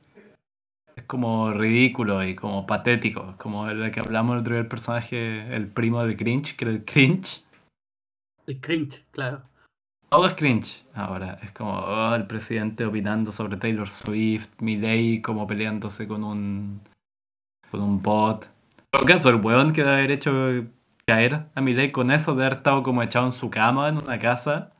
Es 0.97 1.05
como 1.05 1.51
ridículo 1.53 2.23
y 2.23 2.35
como 2.35 2.67
patético. 2.67 3.37
Como 3.39 3.71
el 3.71 3.91
que 3.91 4.01
hablamos 4.01 4.35
el 4.35 4.41
otro 4.41 4.53
día 4.53 4.61
del 4.61 4.69
personaje, 4.69 5.57
el 5.57 5.67
primo 5.69 6.03
del 6.03 6.15
cringe, 6.19 6.57
que 6.57 6.65
era 6.67 6.73
el 6.75 6.85
cringe. 6.85 7.43
El 8.49 8.61
cringe, 8.61 9.07
claro. 9.13 9.49
Todo 10.09 10.27
es 10.27 10.35
cringe 10.35 10.85
ahora. 10.95 11.39
Es 11.43 11.53
como 11.53 11.73
oh, 11.75 12.15
el 12.15 12.27
presidente 12.27 12.85
opinando 12.87 13.31
sobre 13.31 13.57
Taylor 13.57 13.89
Swift, 13.89 14.49
Milei 14.61 15.21
como 15.21 15.47
peleándose 15.47 16.09
con 16.09 16.25
un, 16.25 16.81
con 17.71 17.83
un 17.83 18.01
bot. 18.03 18.49
Todo 18.91 19.05
caso, 19.05 19.29
el 19.29 19.37
weón 19.37 19.73
que 19.73 19.83
debe 19.85 19.97
haber 19.97 20.11
hecho 20.13 20.65
caer 21.07 21.47
a 21.55 21.61
Milei 21.61 21.93
con 21.93 22.11
eso 22.11 22.35
de 22.35 22.47
haber 22.47 22.59
estado 22.59 22.83
como 22.83 23.03
echado 23.03 23.27
en 23.27 23.33
su 23.33 23.51
cama 23.51 23.89
en 23.89 23.99
una 23.99 24.19
casa, 24.19 24.73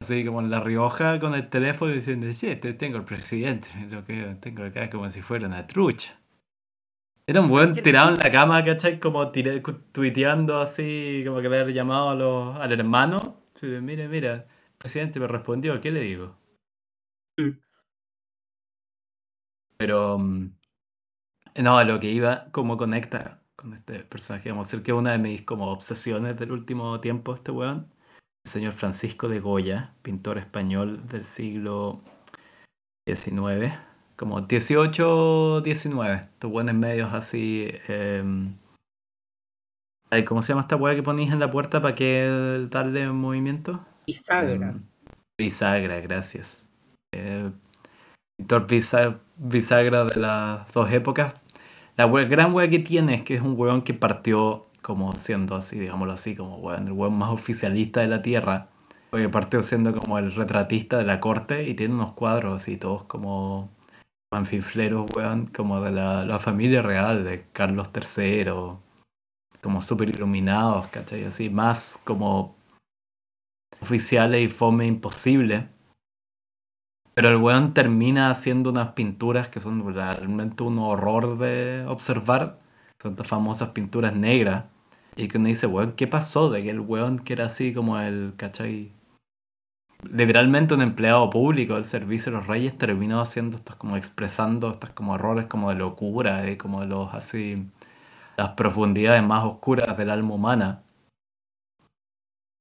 así 0.00 0.24
como 0.24 0.40
en 0.40 0.50
La 0.50 0.60
Rioja 0.60 1.18
con 1.18 1.34
el 1.34 1.48
teléfono 1.48 1.90
diciendo, 1.92 2.32
sí, 2.32 2.54
te 2.56 2.74
tengo 2.74 2.98
el 2.98 3.04
presidente, 3.04 3.68
lo 3.90 4.04
que 4.04 4.36
tengo 4.40 4.62
acá 4.64 4.84
es 4.84 4.90
como 4.90 5.10
si 5.10 5.20
fuera 5.20 5.46
una 5.48 5.66
trucha. 5.66 6.16
Era 7.26 7.40
un 7.40 7.48
¿Quién- 7.72 7.82
tirado 7.84 8.10
en 8.10 8.18
la 8.18 8.30
cama, 8.30 8.64
¿cachai? 8.64 8.98
Como 9.00 9.30
tuiteando 9.30 10.60
así, 10.60 11.22
como 11.26 11.40
que 11.40 11.48
le 11.48 11.60
haber 11.60 11.74
llamado 11.74 12.10
a 12.10 12.14
los- 12.14 12.56
al 12.56 12.72
hermano. 12.72 13.41
Sí, 13.54 13.66
mira, 13.80 14.04
el 14.04 14.44
presidente 14.78 15.18
me 15.20 15.26
respondió, 15.26 15.80
¿qué 15.80 15.90
le 15.90 16.00
digo? 16.00 16.36
Pero, 19.76 20.18
mm, 20.18 20.54
no, 21.62 21.76
a 21.78 21.84
lo 21.84 22.00
que 22.00 22.10
iba, 22.10 22.50
como 22.52 22.76
conecta 22.76 23.42
con 23.56 23.74
este 23.74 24.00
personaje, 24.04 24.50
vamos 24.50 24.68
a 24.68 24.70
decir 24.70 24.84
que 24.84 24.92
es 24.92 24.96
una 24.96 25.12
de 25.12 25.18
mis 25.18 25.42
como 25.42 25.70
obsesiones 25.70 26.38
del 26.38 26.52
último 26.52 27.00
tiempo, 27.00 27.34
este 27.34 27.50
weón. 27.52 27.92
El 28.44 28.50
señor 28.50 28.72
Francisco 28.72 29.28
de 29.28 29.40
Goya, 29.40 29.94
pintor 30.02 30.38
español 30.38 31.06
del 31.08 31.24
siglo 31.26 32.02
XIX, 33.06 33.78
como 34.16 34.42
18, 34.42 35.60
19. 35.62 36.14
Estos 36.34 36.50
buenos 36.50 36.74
medios 36.76 37.12
así. 37.14 37.68
em, 37.88 38.56
¿Cómo 40.26 40.42
se 40.42 40.48
llama 40.52 40.60
esta 40.62 40.76
weá 40.76 40.94
que 40.94 41.02
ponís 41.02 41.32
en 41.32 41.40
la 41.40 41.50
puerta 41.50 41.80
para 41.80 41.94
que 41.94 42.66
darle 42.70 43.08
movimiento? 43.08 43.84
Bisagra. 44.06 44.68
Em, 44.70 44.82
bisagra, 45.40 46.00
gracias. 46.00 46.66
Eh, 47.14 47.50
pintor 48.38 48.66
bisa- 48.66 49.20
bisagra 49.36 50.04
de 50.04 50.20
las 50.20 50.70
dos 50.72 50.92
épocas. 50.92 51.34
La 51.96 52.06
gran 52.06 52.52
wea 52.52 52.68
que 52.68 52.78
tiene 52.78 53.14
es 53.14 53.22
que 53.22 53.34
es 53.34 53.40
un 53.42 53.54
weón 53.58 53.82
que 53.82 53.94
partió 53.94 54.66
como 54.82 55.16
siendo 55.16 55.54
así, 55.54 55.78
digámoslo 55.78 56.12
así, 56.12 56.34
como 56.36 56.56
weón, 56.58 56.88
el 56.88 56.92
weón 56.92 57.14
más 57.16 57.30
oficialista 57.30 58.00
de 58.00 58.08
la 58.08 58.20
tierra. 58.20 58.68
Porque 59.10 59.28
partió 59.28 59.62
siendo 59.62 59.94
como 59.94 60.18
el 60.18 60.34
retratista 60.34 60.98
de 60.98 61.04
la 61.04 61.20
corte 61.20 61.68
y 61.68 61.74
tiene 61.74 61.94
unos 61.94 62.12
cuadros 62.12 62.54
así, 62.54 62.76
todos 62.76 63.04
como 63.04 63.70
manfinfleros, 64.32 65.10
weón, 65.14 65.46
como 65.46 65.80
de 65.82 65.90
la, 65.92 66.24
la 66.24 66.38
familia 66.38 66.82
real 66.82 67.24
de 67.24 67.44
Carlos 67.52 67.90
III, 67.94 68.78
como 69.62 69.80
súper 69.80 70.10
iluminados, 70.10 70.88
¿cachai? 70.88 71.24
Así, 71.24 71.48
más 71.48 72.00
como 72.04 72.56
oficiales 73.80 74.42
y 74.42 74.48
fome 74.48 74.86
imposible. 74.86 75.68
Pero 77.14 77.28
el 77.28 77.36
weón 77.36 77.74
termina 77.74 78.30
haciendo 78.30 78.70
unas 78.70 78.92
pinturas 78.92 79.48
que 79.48 79.60
son 79.60 79.94
realmente 79.94 80.62
un 80.62 80.78
horror 80.78 81.38
de 81.38 81.84
observar. 81.86 82.58
Son 83.00 83.12
estas 83.12 83.28
famosas 83.28 83.70
pinturas 83.70 84.14
negras. 84.14 84.64
Y 85.14 85.28
que 85.28 85.38
uno 85.38 85.48
dice, 85.48 85.66
weón, 85.66 85.92
¿qué 85.92 86.06
pasó 86.06 86.50
de 86.50 86.62
que 86.62 86.70
el 86.70 86.80
weón 86.80 87.18
que 87.18 87.34
era 87.34 87.46
así 87.46 87.74
como 87.74 88.00
el, 88.00 88.32
¿cachai? 88.36 88.92
Literalmente 90.10 90.74
un 90.74 90.82
empleado 90.82 91.30
público 91.30 91.74
del 91.74 91.84
servicio 91.84 92.32
de 92.32 92.38
los 92.38 92.46
reyes 92.48 92.76
terminó 92.76 93.20
haciendo 93.20 93.56
estos 93.56 93.76
como 93.76 93.96
expresando 93.96 94.70
estos 94.70 94.90
como 94.90 95.14
errores 95.14 95.46
como 95.46 95.68
de 95.70 95.76
locura 95.76 96.50
y 96.50 96.56
como 96.56 96.80
de 96.80 96.88
los 96.88 97.14
así 97.14 97.68
las 98.42 98.50
profundidades 98.54 99.22
más 99.22 99.44
oscuras 99.44 99.96
del 99.96 100.10
alma 100.10 100.34
humana. 100.34 100.82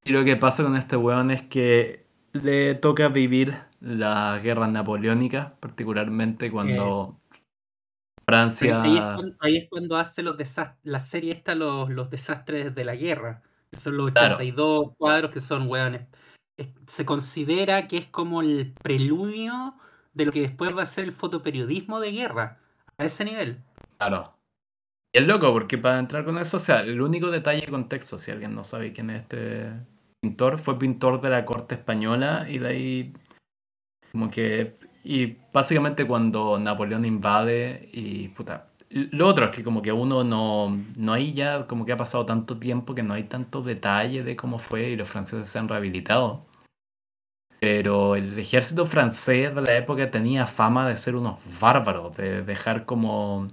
Y 0.03 0.11
lo 0.11 0.23
que 0.23 0.35
pasa 0.35 0.63
con 0.63 0.75
este 0.75 0.95
weón 0.95 1.31
es 1.31 1.41
que 1.41 2.05
le 2.33 2.75
toca 2.75 3.09
vivir 3.09 3.57
las 3.79 4.41
guerras 4.43 4.69
napoleónicas, 4.69 5.53
particularmente 5.59 6.51
cuando 6.51 6.83
Ahí 6.83 7.01
es, 7.01 8.23
Francia... 8.25 8.81
cuando, 9.15 9.35
ahí 9.39 9.57
es 9.57 9.69
cuando 9.69 9.97
hace 9.97 10.21
los 10.21 10.35
la 10.83 10.99
serie 10.99 11.33
esta, 11.33 11.55
los, 11.55 11.89
los 11.89 12.09
desastres 12.11 12.75
de 12.75 12.85
la 12.85 12.95
guerra. 12.95 13.41
Son 13.71 13.97
los 13.97 14.11
Claro. 14.11 14.35
82 14.35 14.91
cuadros 14.97 15.31
que 15.31 15.41
son, 15.41 15.67
weones. 15.67 16.07
Es- 16.57 16.69
Se 16.85 17.05
considera 17.05 17.87
que 17.87 17.97
es 17.97 18.05
como 18.07 18.41
el 18.41 18.73
preludio 18.83 19.75
de 20.13 20.25
lo 20.25 20.31
que 20.31 20.41
después 20.41 20.77
va 20.77 20.83
a 20.83 20.85
ser 20.85 21.05
el 21.05 21.11
fotoperiodismo 21.11 21.99
de 21.99 22.11
guerra. 22.11 22.59
A 22.97 23.05
ese 23.05 23.25
nivel. 23.25 23.63
Claro. 23.97 24.33
Y 25.13 25.19
es 25.19 25.27
loco, 25.27 25.51
porque 25.51 25.77
para 25.77 25.99
entrar 25.99 26.23
con 26.23 26.37
eso, 26.37 26.57
o 26.57 26.59
sea, 26.59 26.81
el 26.81 27.01
único 27.01 27.31
detalle 27.31 27.61
de 27.61 27.71
contexto, 27.71 28.17
si 28.17 28.31
alguien 28.31 28.55
no 28.55 28.63
sabe 28.63 28.93
quién 28.93 29.09
es 29.09 29.23
este 29.23 29.71
pintor, 30.21 30.57
fue 30.57 30.79
pintor 30.79 31.19
de 31.19 31.29
la 31.29 31.43
corte 31.43 31.75
española 31.75 32.47
y 32.49 32.59
de 32.59 32.67
ahí 32.67 33.13
como 34.11 34.29
que... 34.29 34.77
Y 35.03 35.37
básicamente 35.51 36.05
cuando 36.05 36.59
Napoleón 36.59 37.05
invade 37.05 37.89
y 37.91 38.29
puta... 38.29 38.67
Lo 38.89 39.27
otro 39.27 39.45
es 39.45 39.55
que 39.55 39.63
como 39.63 39.81
que 39.81 39.91
uno 39.93 40.23
no, 40.23 40.77
no 40.97 41.13
hay 41.13 41.31
ya, 41.33 41.65
como 41.65 41.85
que 41.85 41.93
ha 41.93 41.97
pasado 41.97 42.25
tanto 42.25 42.59
tiempo 42.59 42.93
que 42.93 43.03
no 43.03 43.13
hay 43.13 43.23
tanto 43.23 43.61
detalle 43.61 44.21
de 44.23 44.35
cómo 44.35 44.59
fue 44.59 44.89
y 44.89 44.95
los 44.97 45.09
franceses 45.09 45.47
se 45.47 45.59
han 45.59 45.69
rehabilitado. 45.69 46.45
Pero 47.59 48.15
el 48.15 48.37
ejército 48.37 48.85
francés 48.85 49.55
de 49.55 49.61
la 49.61 49.77
época 49.77 50.11
tenía 50.11 50.45
fama 50.45 50.89
de 50.89 50.97
ser 50.97 51.15
unos 51.15 51.39
bárbaros, 51.59 52.15
de 52.17 52.43
dejar 52.43 52.85
como... 52.85 53.49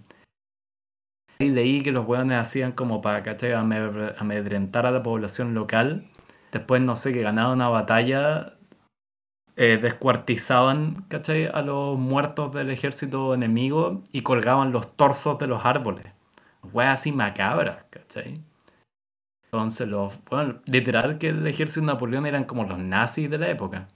Y 1.38 1.50
leí 1.50 1.82
que 1.82 1.92
los 1.92 2.06
hueones 2.06 2.38
hacían 2.38 2.72
como 2.72 3.00
para, 3.00 3.22
¿cachai? 3.22 3.52
Amedrentar 3.52 4.86
a 4.86 4.90
la 4.90 5.02
población 5.02 5.54
local. 5.54 6.04
Después, 6.50 6.82
no 6.82 6.96
sé, 6.96 7.12
que 7.12 7.22
ganaban 7.22 7.56
una 7.56 7.68
batalla, 7.68 8.54
eh, 9.54 9.78
descuartizaban, 9.80 11.04
¿cachai? 11.08 11.46
A 11.46 11.62
los 11.62 11.96
muertos 11.98 12.52
del 12.52 12.70
ejército 12.70 13.34
enemigo 13.34 14.02
y 14.10 14.22
colgaban 14.22 14.72
los 14.72 14.96
torsos 14.96 15.38
de 15.38 15.46
los 15.46 15.64
árboles. 15.64 16.06
Hueas 16.72 17.00
así 17.00 17.12
macabras, 17.12 17.84
¿cachai? 17.90 18.42
Entonces, 19.44 19.88
los, 19.88 20.18
bueno, 20.24 20.60
literal 20.66 21.18
que 21.18 21.28
el 21.28 21.46
ejército 21.46 21.80
de 21.80 21.86
Napoleón 21.86 22.26
eran 22.26 22.44
como 22.44 22.64
los 22.64 22.78
nazis 22.78 23.30
de 23.30 23.38
la 23.38 23.48
época. 23.48 23.88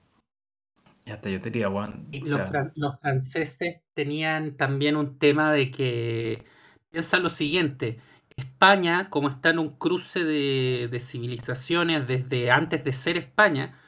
Y 1.05 1.11
hasta 1.11 1.29
yo 1.29 1.41
te 1.41 1.51
diría, 1.51 1.69
bueno, 1.69 1.95
Y 2.13 2.21
los, 2.29 2.41
los 2.77 3.01
franceses 3.01 3.81
tenían 3.95 4.57
también 4.57 4.97
un 4.97 5.19
tema 5.19 5.53
de 5.53 5.71
que, 5.71 6.45
piensa 6.93 7.19
lo 7.19 7.31
siguiente, 7.31 7.99
España, 8.37 9.11
como 9.11 9.29
está 9.29 9.51
en 9.51 9.59
un 9.59 9.71
cruce 9.71 10.25
de, 10.25 11.01
civilizaciones 11.01 12.07
desde 12.07 12.51
antes 12.51 12.85
de 12.85 12.93
ser 12.93 13.17
España, 13.17 13.79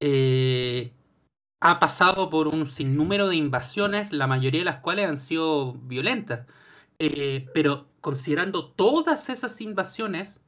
eh, 0.00 0.92
ha 1.60 1.78
pasado 1.80 2.30
por 2.30 2.48
un 2.48 2.66
sinnúmero 2.66 3.28
de 3.28 3.36
invasiones, 3.36 4.12
la 4.12 4.26
mayoría 4.26 4.60
de 4.60 4.66
las 4.66 4.80
cuales 4.80 5.08
han 5.08 5.18
sido 5.18 5.74
violentas. 5.74 6.46
Eh, 7.00 7.48
pero 7.54 7.88
considerando 8.00 8.70
todas 8.70 9.28
esas 9.28 9.60
invasiones, 9.60 10.38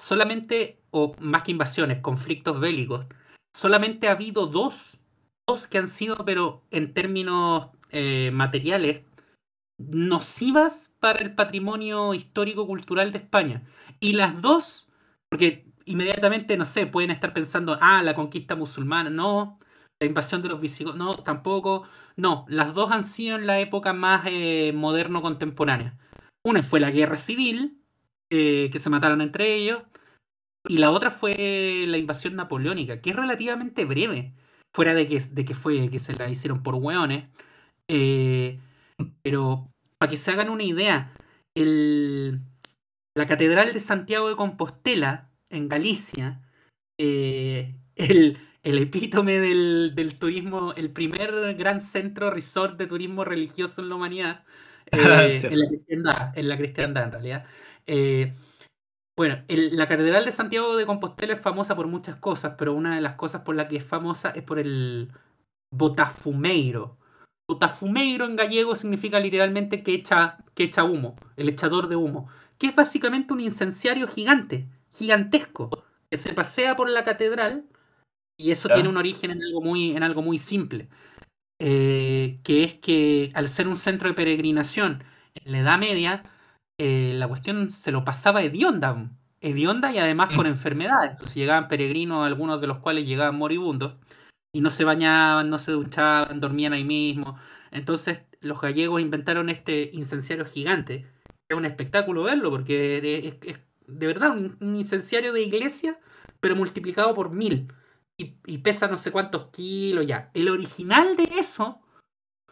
solamente, 0.00 0.80
o 0.90 1.14
más 1.18 1.42
que 1.42 1.52
invasiones, 1.52 2.00
conflictos 2.00 2.60
bélicos, 2.60 3.06
solamente 3.54 4.08
ha 4.08 4.12
habido 4.12 4.46
dos 4.46 4.98
dos 5.46 5.66
que 5.66 5.78
han 5.78 5.88
sido, 5.88 6.16
pero 6.24 6.62
en 6.70 6.94
términos 6.94 7.68
eh, 7.90 8.30
materiales, 8.32 9.02
nocivas 9.78 10.92
para 11.00 11.20
el 11.20 11.34
patrimonio 11.34 12.14
histórico-cultural 12.14 13.12
de 13.12 13.18
España. 13.18 13.62
Y 14.00 14.14
las 14.14 14.40
dos, 14.42 14.88
porque 15.28 15.66
inmediatamente, 15.84 16.56
no 16.56 16.66
sé, 16.66 16.86
pueden 16.86 17.10
estar 17.10 17.32
pensando, 17.34 17.78
ah, 17.80 18.02
la 18.02 18.14
conquista 18.14 18.56
musulmana, 18.56 19.10
no, 19.10 19.58
la 20.00 20.06
invasión 20.06 20.42
de 20.42 20.48
los 20.48 20.60
visigodos, 20.60 20.96
no, 20.96 21.16
tampoco, 21.22 21.84
no, 22.16 22.44
las 22.48 22.74
dos 22.74 22.92
han 22.92 23.04
sido 23.04 23.36
en 23.36 23.46
la 23.46 23.60
época 23.60 23.92
más 23.92 24.26
eh, 24.26 24.72
moderno-contemporánea. 24.74 25.98
Una 26.44 26.62
fue 26.62 26.80
la 26.80 26.90
guerra 26.90 27.16
civil, 27.16 27.82
eh, 28.30 28.70
que 28.72 28.78
se 28.78 28.90
mataron 28.90 29.20
entre 29.20 29.54
ellos, 29.54 29.82
y 30.66 30.78
la 30.78 30.90
otra 30.90 31.10
fue 31.10 31.84
la 31.88 31.98
invasión 31.98 32.36
napoleónica, 32.36 33.00
que 33.00 33.10
es 33.10 33.16
relativamente 33.16 33.84
breve 33.84 34.34
fuera 34.74 34.94
de 34.94 35.06
que, 35.06 35.20
de 35.20 35.44
que 35.44 35.54
fue 35.54 35.88
que 35.90 35.98
se 35.98 36.14
la 36.14 36.28
hicieron 36.28 36.62
por 36.62 36.74
hueones. 36.74 37.28
Eh, 37.88 38.60
pero 39.22 39.70
para 39.98 40.10
que 40.10 40.16
se 40.16 40.30
hagan 40.30 40.50
una 40.50 40.64
idea, 40.64 41.12
el, 41.54 42.40
la 43.14 43.26
Catedral 43.26 43.72
de 43.72 43.80
Santiago 43.80 44.28
de 44.28 44.36
Compostela, 44.36 45.30
en 45.50 45.68
Galicia, 45.68 46.42
eh, 46.98 47.74
el, 47.96 48.38
el, 48.62 48.78
epítome 48.78 49.38
del, 49.38 49.94
del, 49.94 50.18
turismo, 50.18 50.72
el 50.74 50.90
primer 50.90 51.54
gran 51.54 51.80
centro 51.80 52.30
resort 52.30 52.78
de 52.78 52.86
turismo 52.86 53.24
religioso 53.24 53.82
en 53.82 53.88
la 53.88 53.94
humanidad, 53.94 54.44
eh, 54.92 55.40
en, 55.42 55.58
la 55.58 55.68
cristiandad, 55.68 56.38
en 56.38 56.48
la 56.48 56.56
cristiandad 56.56 57.04
en 57.04 57.12
realidad. 57.12 57.46
Bueno, 59.16 59.44
la 59.48 59.86
Catedral 59.86 60.24
de 60.24 60.32
Santiago 60.32 60.76
de 60.76 60.86
Compostela 60.86 61.34
es 61.34 61.40
famosa 61.40 61.76
por 61.76 61.86
muchas 61.86 62.16
cosas, 62.16 62.54
pero 62.58 62.74
una 62.74 62.96
de 62.96 63.00
las 63.00 63.14
cosas 63.14 63.42
por 63.42 63.54
las 63.54 63.66
que 63.66 63.76
es 63.76 63.84
famosa 63.84 64.30
es 64.30 64.42
por 64.42 64.58
el 64.58 65.12
botafumeiro. 65.70 66.98
Botafumeiro 67.46 68.24
en 68.24 68.36
gallego 68.36 68.74
significa 68.74 69.20
literalmente 69.20 69.82
que 69.82 69.94
echa, 69.94 70.38
que 70.54 70.64
echa 70.64 70.84
humo, 70.84 71.16
el 71.36 71.48
echador 71.48 71.88
de 71.88 71.96
humo, 71.96 72.28
que 72.58 72.68
es 72.68 72.74
básicamente 72.74 73.32
un 73.32 73.40
incenciario 73.40 74.08
gigante, 74.08 74.66
gigantesco, 74.90 75.84
que 76.10 76.16
se 76.16 76.32
pasea 76.32 76.76
por 76.76 76.88
la 76.88 77.04
catedral 77.04 77.66
y 78.36 78.50
eso 78.50 78.68
tiene 78.68 78.88
un 78.88 78.96
origen 78.96 79.30
en 79.30 79.42
algo 79.42 79.60
muy, 79.60 79.90
en 79.90 80.02
algo 80.02 80.22
muy 80.22 80.38
simple, 80.38 80.88
eh, 81.58 82.40
que 82.42 82.64
es 82.64 82.74
que 82.74 83.30
al 83.34 83.48
ser 83.48 83.68
un 83.68 83.76
centro 83.76 84.08
de 84.08 84.14
peregrinación 84.14 85.04
en 85.34 85.52
la 85.52 85.58
Edad 85.58 85.78
Media, 85.78 86.24
eh, 86.78 87.12
la 87.14 87.28
cuestión 87.28 87.70
se 87.70 87.92
lo 87.92 88.04
pasaba 88.04 88.42
hedionda, 88.42 89.10
hedionda 89.40 89.92
y 89.92 89.98
además 89.98 90.30
con 90.30 90.46
mm. 90.46 90.50
enfermedades. 90.50 91.10
Entonces 91.12 91.34
llegaban 91.34 91.68
peregrinos, 91.68 92.26
algunos 92.26 92.60
de 92.60 92.66
los 92.66 92.78
cuales 92.78 93.06
llegaban 93.06 93.36
moribundos, 93.36 93.94
y 94.54 94.60
no 94.60 94.70
se 94.70 94.84
bañaban, 94.84 95.50
no 95.50 95.58
se 95.58 95.72
duchaban, 95.72 96.40
dormían 96.40 96.72
ahí 96.72 96.84
mismo. 96.84 97.38
Entonces 97.72 98.20
los 98.40 98.60
gallegos 98.60 99.02
inventaron 99.02 99.50
este 99.50 99.90
incenciario 99.92 100.46
gigante. 100.46 101.06
Es 101.48 101.56
un 101.56 101.64
espectáculo 101.64 102.22
verlo, 102.22 102.50
porque 102.50 103.34
es, 103.42 103.58
de 103.86 104.06
verdad 104.06 104.30
un, 104.30 104.56
incenciario 104.76 105.32
de 105.32 105.42
iglesia, 105.42 105.98
pero 106.40 106.54
multiplicado 106.54 107.14
por 107.14 107.30
mil. 107.30 107.72
Y, 108.16 108.36
y, 108.46 108.58
pesa 108.58 108.86
no 108.86 108.96
sé 108.96 109.10
cuántos 109.10 109.48
kilos 109.48 110.06
ya. 110.06 110.30
El 110.34 110.48
original 110.48 111.16
de 111.16 111.24
eso 111.40 111.80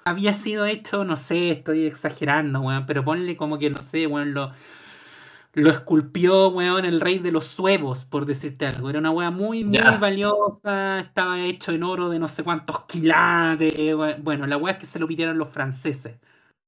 había 0.04 0.32
sido 0.32 0.66
hecho, 0.66 1.04
no 1.04 1.16
sé, 1.16 1.52
estoy 1.52 1.86
exagerando, 1.86 2.60
weón, 2.62 2.84
pero 2.84 3.04
ponle 3.04 3.36
como 3.36 3.60
que, 3.60 3.70
no 3.70 3.80
sé, 3.80 4.08
weón, 4.08 4.34
lo, 4.34 4.52
lo 5.54 5.70
esculpió, 5.70 6.48
weón, 6.48 6.84
el 6.84 7.00
rey 7.00 7.18
de 7.18 7.32
los 7.32 7.46
suevos, 7.46 8.04
por 8.04 8.26
decirte 8.26 8.66
algo. 8.66 8.88
Era 8.88 8.98
una 8.98 9.10
weá 9.10 9.30
muy, 9.30 9.64
muy 9.64 9.78
valiosa, 10.00 11.00
estaba 11.00 11.40
hecho 11.40 11.72
en 11.72 11.82
oro 11.82 12.08
de 12.08 12.18
no 12.18 12.28
sé 12.28 12.42
cuántos 12.42 12.84
quilates. 12.86 14.22
Bueno, 14.22 14.46
la 14.46 14.56
weá 14.56 14.74
es 14.74 14.78
que 14.78 14.86
se 14.86 14.98
lo 14.98 15.06
pidieron 15.06 15.38
los 15.38 15.50
franceses. 15.50 16.18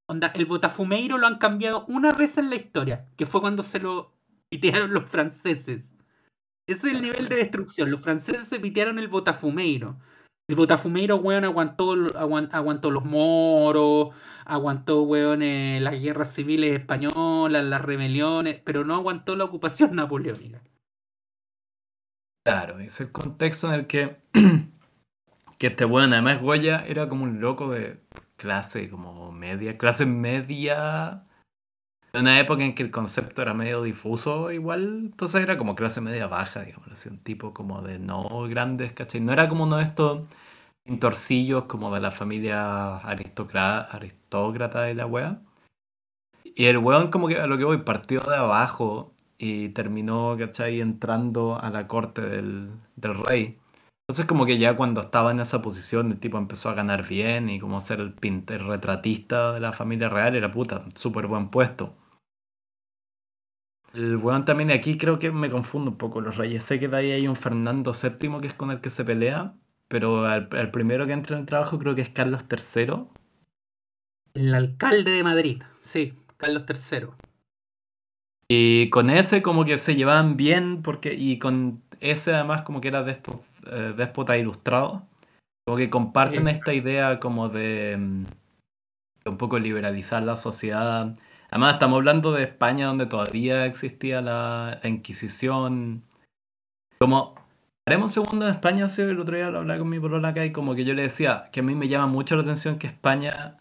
Onda, 0.07 0.29
el 0.35 0.45
botafumeiro 0.47 1.17
lo 1.17 1.27
han 1.27 1.39
cambiado 1.39 1.87
una 1.89 2.13
vez 2.13 2.37
en 2.37 2.51
la 2.51 2.57
historia, 2.57 3.09
que 3.17 3.27
fue 3.27 3.41
cuando 3.41 3.63
se 3.63 3.79
lo 3.79 4.13
pitearon 4.51 4.93
los 4.93 5.09
franceses. 5.09 5.97
Ese 6.67 6.89
es 6.89 6.95
el 6.95 7.03
nivel 7.03 7.29
de 7.29 7.37
destrucción. 7.37 7.91
Los 7.91 8.01
franceses 8.03 8.47
se 8.47 8.61
pitearon 8.61 8.99
el 8.99 9.09
botafumeiro. 9.09 9.99
El 10.47 10.57
Botafumeiro, 10.57 11.17
weón, 11.17 11.45
aguantó, 11.45 11.95
aguantó 12.53 12.91
los 12.91 13.05
moros, 13.07 14.11
aguantó, 14.45 15.03
weón, 15.03 15.43
eh, 15.43 15.79
las 15.81 16.01
guerras 16.01 16.33
civiles 16.35 16.79
españolas, 16.79 17.65
las 17.65 17.83
rebeliones, 17.83 18.61
pero 18.65 18.85
no 18.85 18.95
aguantó 18.95 19.37
la 19.37 19.45
ocupación 19.45 19.95
napoleónica. 19.97 20.61
Claro, 22.47 22.79
es 22.81 23.01
el 23.01 23.11
contexto 23.11 23.69
en 23.69 23.75
el 23.75 23.87
que, 23.87 24.19
que 25.59 25.67
este 25.69 25.85
weón, 25.85 26.13
además 26.13 26.43
Goya 26.43 26.85
era 26.87 27.09
como 27.09 27.25
un 27.25 27.41
loco 27.41 27.71
de 27.71 28.01
clase 28.37 28.91
como 28.91 29.33
media, 29.33 29.79
clase 29.79 30.05
media, 30.05 31.25
en 32.13 32.21
una 32.21 32.39
época 32.39 32.63
en 32.63 32.75
que 32.75 32.83
el 32.83 32.91
concepto 32.91 33.43
era 33.43 33.55
medio 33.55 33.83
difuso 33.83 34.53
igual, 34.53 35.01
entonces 35.07 35.43
era 35.43 35.57
como 35.57 35.75
clase 35.75 36.01
media 36.01 36.27
baja, 36.27 36.63
digamos, 36.63 36.89
así, 36.93 37.09
un 37.09 37.19
tipo 37.19 37.55
como 37.55 37.83
de 37.83 37.99
no 37.99 38.43
grandes, 38.49 38.93
¿cachai? 38.93 39.21
No 39.21 39.33
era 39.33 39.49
como 39.49 39.65
uno 39.65 39.79
de 39.79 39.85
estos 39.85 40.23
pintorcillos 40.85 41.65
como 41.65 41.93
de 41.95 42.01
la 42.01 42.11
familia 42.11 42.99
aristócrata 42.99 44.83
de 44.83 44.95
la 44.95 45.07
wea. 45.07 45.41
Y 46.45 46.67
el 46.67 46.79
weón 46.79 47.11
como 47.11 47.29
que 47.29 47.37
a 47.41 47.47
lo 47.47 47.59
que 47.59 47.65
voy 47.65 47.79
partió 47.79 48.21
de 48.21 48.37
abajo 48.37 49.15
y 49.39 49.71
terminó, 49.71 50.37
¿cachai? 50.39 50.81
Entrando 50.81 51.59
a 51.61 51.71
la 51.71 51.89
corte 51.89 52.23
del, 52.23 52.71
del 52.97 53.15
rey. 53.19 53.59
Entonces 54.07 54.27
como 54.27 54.45
que 54.47 54.59
ya 54.59 54.77
cuando 54.77 55.01
estaba 55.01 55.31
en 55.31 55.41
esa 55.41 55.63
posición 55.63 56.13
el 56.13 56.21
tipo 56.21 56.37
empezó 56.39 56.69
a 56.69 56.75
ganar 56.75 57.07
bien 57.09 57.49
y 57.49 57.59
como 57.59 57.81
ser 57.81 58.01
el 58.01 58.13
pintor 58.13 58.63
retratista 58.67 59.53
de 59.53 59.61
la 59.61 59.73
familia 59.73 60.11
real 60.11 60.37
era 60.37 60.51
puta, 60.51 60.85
súper 60.95 61.27
buen 61.27 61.49
puesto. 61.49 61.95
El 63.95 64.17
weón 64.17 64.45
también 64.45 64.71
aquí 64.71 64.99
creo 64.99 65.19
que 65.19 65.31
me 65.31 65.51
confundo 65.51 65.93
un 65.93 65.97
poco 65.97 66.21
los 66.21 66.37
reyes. 66.37 66.65
Sé 66.65 66.79
que 66.81 66.89
de 66.89 66.97
ahí 66.97 67.13
hay 67.13 67.29
un 67.29 67.37
Fernando 67.37 67.93
VII 67.93 68.41
que 68.41 68.49
es 68.49 68.55
con 68.55 68.71
el 68.71 68.81
que 68.81 68.91
se 68.91 69.05
pelea, 69.05 69.55
pero 69.89 70.33
el, 70.33 70.71
primero 70.71 71.07
que 71.07 71.13
entra 71.13 71.37
en 71.37 71.41
el 71.43 71.47
trabajo 71.47 71.79
creo 71.79 71.95
que 71.95 72.03
es 72.03 72.11
Carlos 72.11 72.45
III. 72.51 73.07
El 74.35 74.55
alcalde 74.55 75.13
de 75.13 75.23
Madrid, 75.23 75.63
sí, 75.81 76.15
Carlos 76.37 76.65
III. 76.69 77.09
Y 78.49 78.91
con 78.91 79.11
ese 79.11 79.43
como 79.43 79.65
que 79.65 79.79
se 79.79 79.95
llevaban 79.95 80.37
bien, 80.37 80.83
porque 80.83 81.15
y 81.15 81.39
con 81.39 81.83
ese 82.01 82.35
además 82.35 82.63
como 82.63 82.81
que 82.81 82.89
era 82.89 83.03
de 83.03 83.13
estos 83.13 83.37
eh, 83.71 83.95
déspotas 83.97 84.39
ilustrados, 84.39 85.03
como 85.65 85.79
que 85.79 85.89
comparten 85.89 86.49
esta 86.49 86.75
idea 86.75 87.21
como 87.21 87.49
de, 87.49 87.95
un 87.97 89.39
poco 89.39 89.59
liberalizar 89.59 90.23
la 90.23 90.37
sociedad. 90.37 91.15
Además, 91.51 91.75
estamos 91.75 91.97
hablando 91.97 92.33
de 92.33 92.43
España 92.43 92.87
donde 92.87 93.07
todavía 93.07 93.65
existía 93.67 94.21
la, 94.21 94.81
la 94.83 94.89
Inquisición. 94.89 96.03
Como, 96.99 97.35
haremos 97.87 98.17
un 98.17 98.25
segundo 98.25 98.47
en 98.47 98.53
España, 98.53 98.89
sí, 98.89 99.03
el 99.03 99.19
otro 99.19 99.37
día 99.37 99.51
lo 99.51 99.59
hablaba 99.59 99.79
con 99.79 99.89
mi 99.89 100.01
polola 100.01 100.29
acá 100.29 100.45
y 100.45 100.53
como 100.53 100.75
que 100.75 100.85
yo 100.85 100.95
le 100.95 101.03
decía 101.03 101.49
que 101.53 101.61
a 101.61 101.63
mí 101.63 101.75
me 101.75 101.89
llama 101.89 102.07
mucho 102.07 102.37
la 102.37 102.43
atención 102.43 102.79
que 102.79 102.87
España 102.87 103.59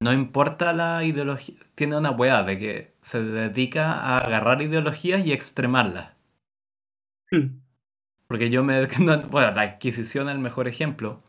no 0.00 0.12
importa 0.12 0.72
la 0.72 1.04
ideología, 1.04 1.56
tiene 1.74 1.96
una 1.96 2.10
weá 2.10 2.42
de 2.42 2.58
que 2.58 2.94
se 3.00 3.22
dedica 3.22 3.92
a 3.92 4.18
agarrar 4.18 4.60
ideologías 4.60 5.24
y 5.24 5.32
extremarlas. 5.32 6.12
Hmm. 7.30 7.60
Porque 8.26 8.50
yo 8.50 8.62
me... 8.64 8.86
Bueno, 9.30 9.50
la 9.52 9.66
Inquisición 9.66 10.28
es 10.28 10.34
el 10.34 10.40
mejor 10.40 10.68
ejemplo. 10.68 11.22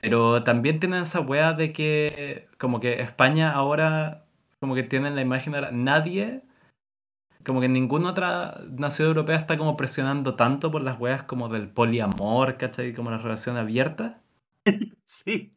Pero 0.00 0.42
también 0.42 0.80
tienen 0.80 1.02
esa 1.02 1.20
weá 1.20 1.52
de 1.52 1.72
que 1.72 2.48
como 2.58 2.80
que 2.80 3.00
España 3.00 3.52
ahora 3.52 4.24
como 4.62 4.74
que 4.76 4.84
tienen 4.84 5.16
la 5.16 5.22
imagen 5.22 5.56
ahora, 5.56 5.72
nadie, 5.72 6.42
como 7.44 7.60
que 7.60 7.68
ninguna 7.68 8.10
otra 8.10 8.60
nación 8.70 9.08
europea 9.08 9.36
está 9.36 9.56
como 9.58 9.76
presionando 9.76 10.34
tanto 10.36 10.70
por 10.70 10.82
las 10.82 10.98
weas 11.00 11.22
como 11.24 11.48
del 11.48 11.68
poliamor, 11.68 12.56
¿cachai? 12.56 12.92
Como 12.94 13.10
la 13.10 13.18
relación 13.18 13.56
abierta. 13.56 14.22
Sí. 15.04 15.54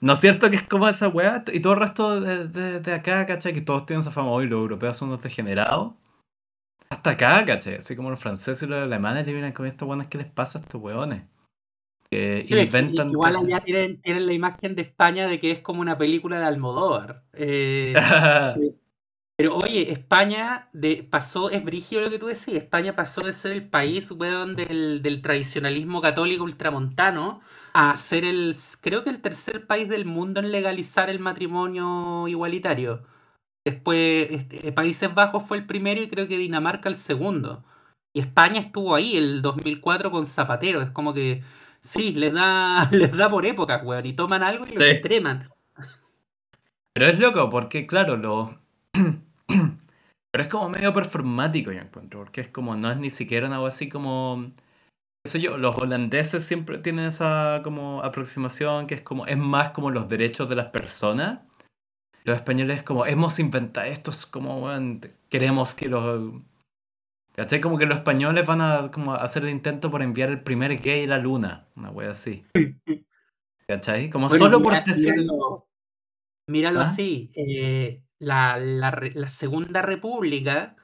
¿No 0.00 0.14
es 0.14 0.20
cierto 0.20 0.50
que 0.50 0.56
es 0.56 0.62
como 0.64 0.88
esa 0.88 1.08
wea? 1.08 1.44
Y 1.52 1.60
todo 1.60 1.74
el 1.74 1.80
resto 1.80 2.20
de, 2.20 2.80
de, 2.80 2.92
acá, 2.94 3.24
¿cachai? 3.26 3.52
Que 3.52 3.60
todos 3.60 3.86
tienen 3.86 4.00
esa 4.00 4.10
fama 4.10 4.30
hoy, 4.32 4.46
los 4.48 4.58
europeos 4.60 4.96
son 4.96 5.08
unos 5.10 5.22
degenerados. 5.22 5.94
Hasta 6.90 7.10
acá, 7.10 7.44
¿cachai? 7.44 7.76
Así 7.76 7.96
como 7.96 8.10
los 8.10 8.20
franceses 8.20 8.62
y 8.62 8.66
los 8.66 8.82
alemanes 8.82 9.26
le 9.26 9.32
vienen 9.32 9.52
con 9.52 9.66
estos 9.66 9.88
weones, 9.88 10.08
¿qué 10.08 10.18
les 10.18 10.30
pasa 10.30 10.58
a 10.58 10.62
estos 10.62 10.80
weones? 10.80 11.24
Que 12.10 12.44
Sí, 12.44 12.54
es 12.54 12.60
que 12.66 12.66
inventan. 12.66 13.10
igual 13.10 13.36
allá 13.36 13.60
tienen, 13.64 14.00
tienen 14.02 14.26
la 14.26 14.32
imagen 14.34 14.74
de 14.74 14.82
España 14.82 15.28
de 15.28 15.40
que 15.40 15.50
es 15.52 15.60
como 15.60 15.80
una 15.80 15.98
película 15.98 16.38
de 16.38 16.44
Almodóvar. 16.46 17.24
Eh, 17.32 17.94
pero 19.36 19.56
oye, 19.56 19.90
España 19.92 20.68
de, 20.72 21.02
pasó, 21.10 21.50
es 21.50 21.64
brígido 21.64 22.02
lo 22.02 22.10
que 22.10 22.18
tú 22.18 22.26
decís, 22.26 22.48
España 22.54 22.94
pasó 22.94 23.22
de 23.22 23.32
ser 23.32 23.52
el 23.52 23.68
país, 23.68 24.10
weón, 24.12 24.54
del, 24.56 25.02
del 25.02 25.22
tradicionalismo 25.22 26.00
católico 26.00 26.44
ultramontano 26.44 27.40
a 27.72 27.96
ser 27.96 28.24
el, 28.24 28.54
creo 28.82 29.02
que 29.04 29.10
el 29.10 29.20
tercer 29.22 29.66
país 29.66 29.88
del 29.88 30.04
mundo 30.04 30.40
en 30.40 30.52
legalizar 30.52 31.10
el 31.10 31.18
matrimonio 31.18 32.28
igualitario. 32.28 33.02
Después, 33.64 34.28
este, 34.30 34.72
Países 34.72 35.14
Bajos 35.14 35.44
fue 35.46 35.56
el 35.58 35.66
primero 35.66 36.00
y 36.02 36.08
creo 36.08 36.28
que 36.28 36.38
Dinamarca 36.38 36.88
el 36.88 36.98
segundo. 36.98 37.64
Y 38.12 38.20
España 38.20 38.60
estuvo 38.60 38.94
ahí 38.94 39.16
el 39.16 39.42
2004 39.42 40.10
con 40.10 40.26
Zapatero. 40.26 40.82
Es 40.82 40.90
como 40.90 41.14
que, 41.14 41.42
sí, 41.80 42.12
les 42.14 42.32
da, 42.34 42.88
les 42.92 43.12
da 43.16 43.30
por 43.30 43.46
épocas, 43.46 43.82
weón, 43.84 44.06
y 44.06 44.12
toman 44.14 44.42
algo 44.42 44.66
y 44.66 44.76
lo 44.76 44.80
Sí. 44.80 44.84
extreman. 44.84 45.52
Pero 46.94 47.06
es 47.06 47.18
loco, 47.18 47.50
porque 47.50 47.86
claro, 47.86 48.16
lo. 48.16 48.61
Pero 48.94 50.44
es 50.44 50.48
como 50.48 50.68
medio 50.70 50.92
performático, 50.92 51.72
yo 51.72 51.80
encuentro, 51.80 52.20
porque 52.20 52.40
es 52.40 52.48
como, 52.48 52.74
no 52.76 52.90
es 52.90 52.96
ni 52.96 53.10
siquiera 53.10 53.48
algo 53.52 53.66
así 53.66 53.88
como. 53.88 54.50
qué 55.24 55.30
sé 55.30 55.40
yo, 55.40 55.58
los 55.58 55.76
holandeses 55.76 56.44
siempre 56.44 56.78
tienen 56.78 57.06
esa 57.06 57.60
como 57.62 58.02
aproximación 58.02 58.86
que 58.86 58.94
es 58.94 59.02
como, 59.02 59.26
es 59.26 59.38
más 59.38 59.70
como 59.70 59.90
los 59.90 60.08
derechos 60.08 60.48
de 60.48 60.56
las 60.56 60.70
personas. 60.70 61.40
Los 62.24 62.36
españoles 62.36 62.78
es 62.78 62.82
como, 62.82 63.04
hemos 63.04 63.38
inventado 63.40 63.86
esto, 63.88 64.10
es 64.12 64.24
como, 64.26 64.60
weón, 64.62 65.00
queremos 65.28 65.74
que 65.74 65.88
los. 65.88 66.32
¿Cachai? 67.34 67.60
Como 67.62 67.78
que 67.78 67.86
los 67.86 67.96
españoles 67.98 68.46
van 68.46 68.60
a 68.60 68.90
como 68.90 69.14
hacer 69.14 69.44
el 69.44 69.50
intento 69.50 69.90
por 69.90 70.02
enviar 70.02 70.28
el 70.28 70.42
primer 70.42 70.78
gay 70.80 71.04
a 71.04 71.08
la 71.08 71.18
luna, 71.18 71.66
una 71.76 71.90
wea 71.90 72.10
así. 72.10 72.44
¿Cachai? 73.66 74.08
Como 74.10 74.28
Bueno, 74.28 74.44
solo 74.44 74.60
mira- 74.60 74.84
por 74.84 74.94
decir. 74.94 75.12
míralo, 75.14 75.66
míralo 76.48 76.80
¿Ah? 76.80 76.84
así. 76.84 77.30
eh, 77.34 78.02
la, 78.58 78.58
la 79.14 79.28
Segunda 79.28 79.82
República, 79.82 80.76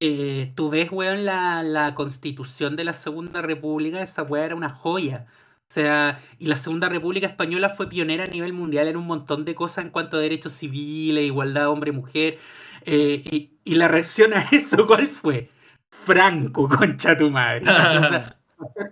eh, 0.00 0.52
tú 0.56 0.70
ves, 0.70 0.90
weón, 0.92 1.24
la, 1.24 1.62
la 1.62 1.94
constitución 1.94 2.76
de 2.76 2.84
la 2.84 2.92
Segunda 2.92 3.42
República, 3.42 4.02
esa 4.02 4.22
weá 4.24 4.44
era 4.46 4.56
una 4.56 4.70
joya. 4.70 5.26
O 5.70 5.74
sea, 5.74 6.20
y 6.38 6.46
la 6.48 6.56
Segunda 6.56 6.88
República 6.88 7.26
Española 7.26 7.70
fue 7.70 7.88
pionera 7.88 8.24
a 8.24 8.26
nivel 8.28 8.52
mundial 8.52 8.88
en 8.88 8.96
un 8.96 9.06
montón 9.06 9.44
de 9.44 9.54
cosas 9.54 9.84
en 9.84 9.90
cuanto 9.90 10.16
a 10.16 10.20
derechos 10.20 10.52
civiles, 10.54 11.24
igualdad 11.24 11.68
hombre-mujer. 11.70 12.38
eh, 12.84 13.22
y, 13.24 13.52
y 13.64 13.74
la 13.76 13.88
reacción 13.88 14.34
a 14.34 14.42
eso, 14.52 14.86
¿cuál 14.86 15.08
fue? 15.08 15.50
Franco, 15.90 16.68
concha 16.68 17.16
tu 17.16 17.30
madre. 17.30 17.76
O 17.98 18.04
sea, 18.04 18.41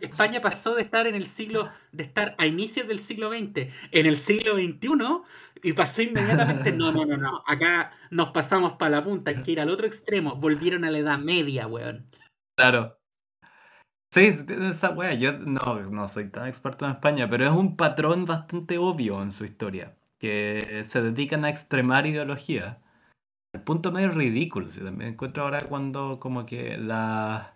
España 0.00 0.40
pasó 0.40 0.74
de 0.74 0.82
estar 0.82 1.06
en 1.06 1.14
el 1.14 1.26
siglo, 1.26 1.70
de 1.92 2.02
estar 2.02 2.34
a 2.38 2.46
inicios 2.46 2.86
del 2.88 2.98
siglo 2.98 3.30
XX 3.30 3.72
en 3.92 4.06
el 4.06 4.16
siglo 4.16 4.54
XXI 4.54 4.88
y 5.62 5.72
pasó 5.72 6.02
inmediatamente, 6.02 6.72
no, 6.72 6.92
no, 6.92 7.04
no, 7.04 7.16
no, 7.16 7.42
acá 7.46 7.92
nos 8.10 8.30
pasamos 8.30 8.74
para 8.74 8.96
la 8.96 9.04
punta, 9.04 9.30
hay 9.30 9.42
que 9.42 9.52
ir 9.52 9.60
al 9.60 9.70
otro 9.70 9.86
extremo, 9.86 10.36
volvieron 10.36 10.84
a 10.84 10.90
la 10.90 10.98
Edad 10.98 11.18
Media, 11.18 11.66
weón. 11.66 12.06
Claro. 12.56 13.00
Sí, 14.12 14.30
esa 14.68 14.90
wea. 14.90 15.14
Yo 15.14 15.32
no, 15.38 15.80
no 15.82 16.08
soy 16.08 16.30
tan 16.30 16.48
experto 16.48 16.84
en 16.84 16.92
España, 16.92 17.30
pero 17.30 17.44
es 17.44 17.50
un 17.52 17.76
patrón 17.76 18.24
bastante 18.24 18.76
obvio 18.76 19.22
en 19.22 19.30
su 19.30 19.44
historia, 19.44 19.96
que 20.18 20.82
se 20.84 21.00
dedican 21.00 21.44
a 21.44 21.50
extremar 21.50 22.06
ideología. 22.06 22.82
El 23.52 23.62
punto 23.62 23.92
medio 23.92 24.10
ridículo, 24.10 24.70
si 24.70 24.80
también 24.80 25.12
encuentro 25.12 25.44
ahora 25.44 25.68
cuando 25.68 26.18
como 26.20 26.44
que 26.46 26.76
las... 26.76 27.48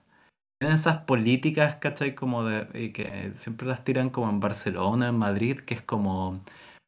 Tienen 0.65 0.77
esas 0.79 1.03
políticas, 1.03 1.75
¿cachai? 1.75 2.15
Como 2.15 2.43
de... 2.45 2.67
y 2.73 2.91
que 2.93 3.33
siempre 3.35 3.67
las 3.67 3.85
tiran 3.85 4.09
como 4.09 4.31
en 4.31 4.41
Barcelona, 4.41 5.09
en 5.09 5.19
Madrid, 5.19 5.61
que 5.61 5.75
es 5.75 5.83
como... 5.83 6.43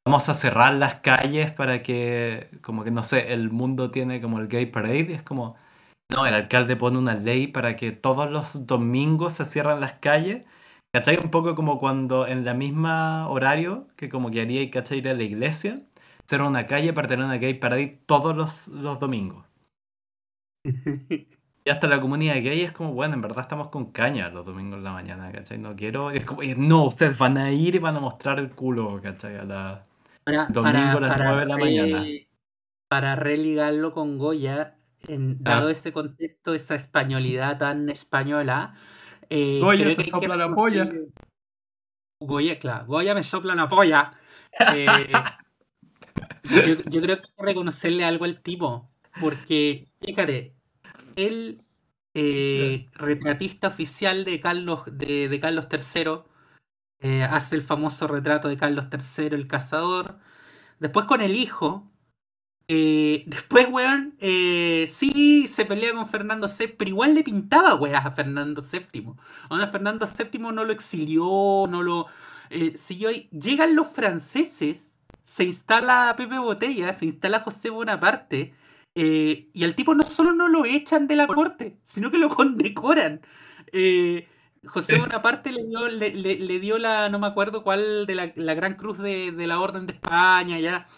Vamos 0.07 0.31
a 0.31 0.35
cerrar 0.35 0.73
las 0.73 0.95
calles 0.97 1.53
para 1.53 1.83
que, 1.83 2.49
como 2.63 2.85
que 2.85 2.91
no 2.91 3.03
sé, 3.03 3.35
el 3.35 3.51
mundo 3.51 3.91
tiene 3.91 4.23
como 4.23 4.39
el 4.39 4.49
gay 4.49 4.65
parade, 4.65 5.09
y 5.11 5.13
es 5.13 5.23
como... 5.23 5.55
No, 6.11 6.27
el 6.27 6.33
alcalde 6.33 6.77
pone 6.77 6.97
una 6.99 7.17
ley 7.17 7.49
para 7.49 7.77
que 7.77 7.93
todos 7.93 8.31
los 8.31 8.67
domingos 8.67 9.35
se 9.35 9.45
cierran 9.45 9.81
las 9.81 9.95
calles. 9.95 10.47
¿Cachai? 10.95 11.19
Un 11.19 11.31
poco 11.31 11.55
como 11.55 11.79
cuando 11.79 12.27
en 12.27 12.47
la 12.47 12.55
misma 12.55 13.29
horario 13.29 13.89
que 13.97 14.09
como 14.09 14.31
que 14.31 14.41
haría, 14.41 14.71
¿cachai? 14.71 14.99
Ir 14.99 15.09
a 15.11 15.15
la 15.15 15.25
iglesia, 15.25 15.83
cerrar 16.27 16.49
una 16.49 16.65
calle 16.67 16.95
para 16.95 17.09
tener 17.09 17.27
una 17.27 17.37
gay 17.37 17.55
parade 17.55 18.01
todos 18.07 18.35
los, 18.35 18.69
los 18.69 18.99
domingos. 18.99 19.45
Y 21.67 21.71
hasta 21.71 21.89
la 21.89 22.01
comunidad 22.01 22.37
gay 22.37 22.61
es 22.63 22.71
como, 22.71 22.93
bueno, 22.93 23.15
en 23.15 23.21
verdad 23.23 23.41
estamos 23.41 23.71
con 23.71 23.91
caña 23.91 24.29
los 24.29 24.47
domingos 24.47 24.79
en 24.79 24.85
la 24.85 24.93
mañana, 24.93 25.33
¿cachai? 25.33 25.59
No 25.59 25.75
quiero... 25.75 26.13
Es 26.13 26.25
como, 26.25 26.43
no, 26.57 26.85
ustedes 26.85 27.19
van 27.19 27.37
a 27.39 27.51
ir 27.51 27.75
y 27.75 27.79
van 27.81 27.97
a 27.97 28.01
mostrar 28.01 28.39
el 28.39 28.51
culo, 28.51 29.01
¿cachai? 29.03 29.37
A 29.37 29.43
la... 29.45 29.83
Para, 30.23 30.47
Domingo 30.47 30.99
a 30.99 31.01
las 31.01 31.11
para, 31.11 31.25
nueve 31.25 31.41
de 31.41 31.47
la 31.47 31.57
re- 31.57 31.61
mañana. 31.61 32.05
para 32.89 33.17
religarlo 33.17 33.93
con 33.93 34.17
Goya, 34.17 34.77
en- 35.09 35.41
Ah. 35.45 35.57
dado 35.57 35.71
ese 35.71 35.93
contexto, 35.93 36.55
esa 36.55 36.77
españolidad 36.77 37.59
tan 37.59 37.89
española, 37.89 38.77
eh, 39.29 39.59
Goya, 39.61 39.85
creo 39.85 39.91
te 39.91 39.97
que 39.97 40.03
hay 40.03 40.05
que 40.05 40.11
sopla 40.11 40.37
la 40.37 40.55
polla. 40.55 40.89
Goya, 42.21 42.59
claro, 42.61 42.87
Goya 42.87 43.15
me 43.15 43.25
sopla 43.25 43.55
la 43.57 43.69
polla. 43.69 44.13
Eh, 44.73 44.87
yo, 46.45 46.75
yo 46.89 47.03
creo 47.03 47.17
que 47.21 47.25
hay 47.27 47.35
que 47.37 47.43
reconocerle 47.45 48.05
algo 48.07 48.25
al 48.25 48.41
tipo, 48.41 48.89
porque, 49.21 49.87
fíjate, 50.01 50.56
él, 51.17 51.63
eh, 52.15 52.89
retratista 52.95 53.69
oficial 53.69 54.25
de 54.25 54.41
Carlos, 54.41 54.83
de, 54.93 55.29
de 55.29 55.41
Carlos 55.41 55.69
III, 55.71 56.25
eh, 57.01 57.25
hace 57.25 57.57
el 57.57 57.63
famoso 57.63 58.07
retrato 58.09 58.49
de 58.49 58.57
Carlos 58.57 58.87
III, 58.91 59.35
el 59.35 59.47
cazador. 59.49 60.19
Después 60.81 61.07
con 61.07 61.21
el 61.23 61.37
hijo. 61.37 61.91
eh, 62.69 63.25
después, 63.29 63.69
weón, 63.71 64.17
sí 64.89 65.47
se 65.49 65.65
pelea 65.67 65.93
con 65.95 66.09
Fernando 66.09 66.49
VII, 66.49 66.77
pero 66.79 66.89
igual 66.91 67.15
le 67.15 67.25
pintaba 67.25 67.75
weas 67.75 68.05
a 68.07 68.13
Fernando 68.13 68.63
VII. 68.63 69.17
Ahora 69.51 69.67
Fernando 69.67 70.07
VII 70.07 70.53
no 70.53 70.65
lo 70.65 70.73
exilió, 70.73 71.67
no 71.69 71.83
lo 71.83 72.07
siguió 72.77 73.09
ahí. 73.11 73.29
Llegan 73.33 73.77
los 73.77 73.89
franceses, 73.89 74.99
se 75.23 75.45
instala 75.45 76.15
Pepe 76.17 76.39
Botella, 76.39 76.93
se 76.93 77.07
instala 77.07 77.41
José 77.41 77.71
Bonaparte, 77.71 78.55
eh, 78.97 79.49
y 79.53 79.65
al 79.65 79.75
tipo 79.77 79.95
no 79.95 80.03
solo 80.05 80.33
no 80.33 80.49
lo 80.49 80.65
echan 80.65 81.07
de 81.07 81.17
la 81.17 81.27
corte, 81.29 81.79
sino 81.85 82.11
que 82.11 82.19
lo 82.19 82.29
condecoran. 82.35 83.21
Eh, 83.73 84.27
José 84.65 84.99
Bonaparte 84.99 85.53
le 85.53 85.63
dio, 85.65 85.87
le, 85.89 86.13
le- 86.15 86.39
le 86.41 86.59
dio 86.61 86.79
la, 86.79 87.09
no 87.09 87.19
me 87.21 87.29
acuerdo 87.29 87.63
cuál, 87.63 88.07
de 88.07 88.15
la, 88.17 88.33
la 88.35 88.55
Gran 88.55 88.75
Cruz 88.75 88.99
de, 88.99 89.31
de 89.33 89.47
la 89.47 89.61
Orden 89.61 89.87
de 89.87 89.93
España, 89.93 90.59
ya. 90.59 90.89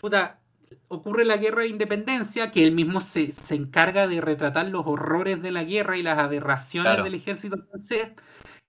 Puta, 0.00 0.40
ocurre 0.88 1.24
la 1.24 1.36
guerra 1.36 1.62
de 1.62 1.68
independencia, 1.68 2.50
que 2.50 2.64
él 2.64 2.72
mismo 2.72 3.00
se, 3.00 3.30
se 3.32 3.54
encarga 3.54 4.08
de 4.08 4.20
retratar 4.20 4.68
los 4.68 4.84
horrores 4.86 5.42
de 5.42 5.52
la 5.52 5.64
guerra 5.64 5.96
y 5.96 6.02
las 6.02 6.18
aberraciones 6.18 6.90
Claro. 6.90 7.04
del 7.04 7.14
ejército 7.14 7.56
francés. 7.68 8.12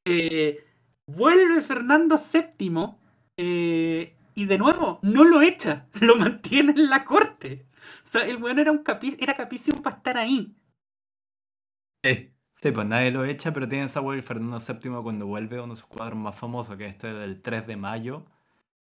Eh, 0.06 0.64
vuelve 1.08 1.62
Fernando 1.62 2.18
VII 2.18 2.96
eh, 3.38 4.16
y 4.36 4.46
de 4.46 4.58
nuevo 4.58 5.00
no 5.02 5.24
lo 5.24 5.42
echa, 5.42 5.88
lo 6.02 6.16
mantiene 6.18 6.74
en 6.74 6.90
la 6.90 7.04
corte. 7.04 7.66
O 8.10 8.12
sea, 8.12 8.26
el 8.26 8.42
weón 8.42 8.58
era, 8.58 8.72
un 8.72 8.84
capi- 8.84 9.18
era 9.20 9.36
capísimo 9.36 9.84
para 9.84 9.98
estar 9.98 10.18
ahí. 10.18 10.56
Sí. 12.04 12.34
Sí, 12.56 12.72
pues 12.72 12.88
nadie 12.88 13.12
lo 13.12 13.24
echa, 13.24 13.54
pero 13.54 13.70
tiene 13.70 13.86
esa 13.86 14.02
que 14.02 14.22
Fernando 14.24 14.58
VII 14.58 15.02
cuando 15.04 15.28
vuelve 15.28 15.62
uno 15.62 15.76
de 15.76 15.80
sus 15.80 15.86
cuadros 15.86 16.18
más 16.18 16.36
famosos, 16.36 16.76
que 16.76 16.88
es 16.88 16.92
este 16.94 17.14
del 17.14 17.42
3 17.42 17.68
de 17.68 17.78
mayo. 17.78 18.26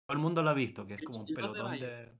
Todo 0.08 0.16
el 0.16 0.20
mundo 0.20 0.42
lo 0.42 0.52
ha 0.52 0.54
visto, 0.54 0.88
que 0.88 0.94
es 0.94 1.02
como 1.04 1.20
un 1.20 1.26
El 1.28 1.36
2 1.36 1.44
de 1.44 1.52
pelotón 1.54 1.80
de... 1.80 2.18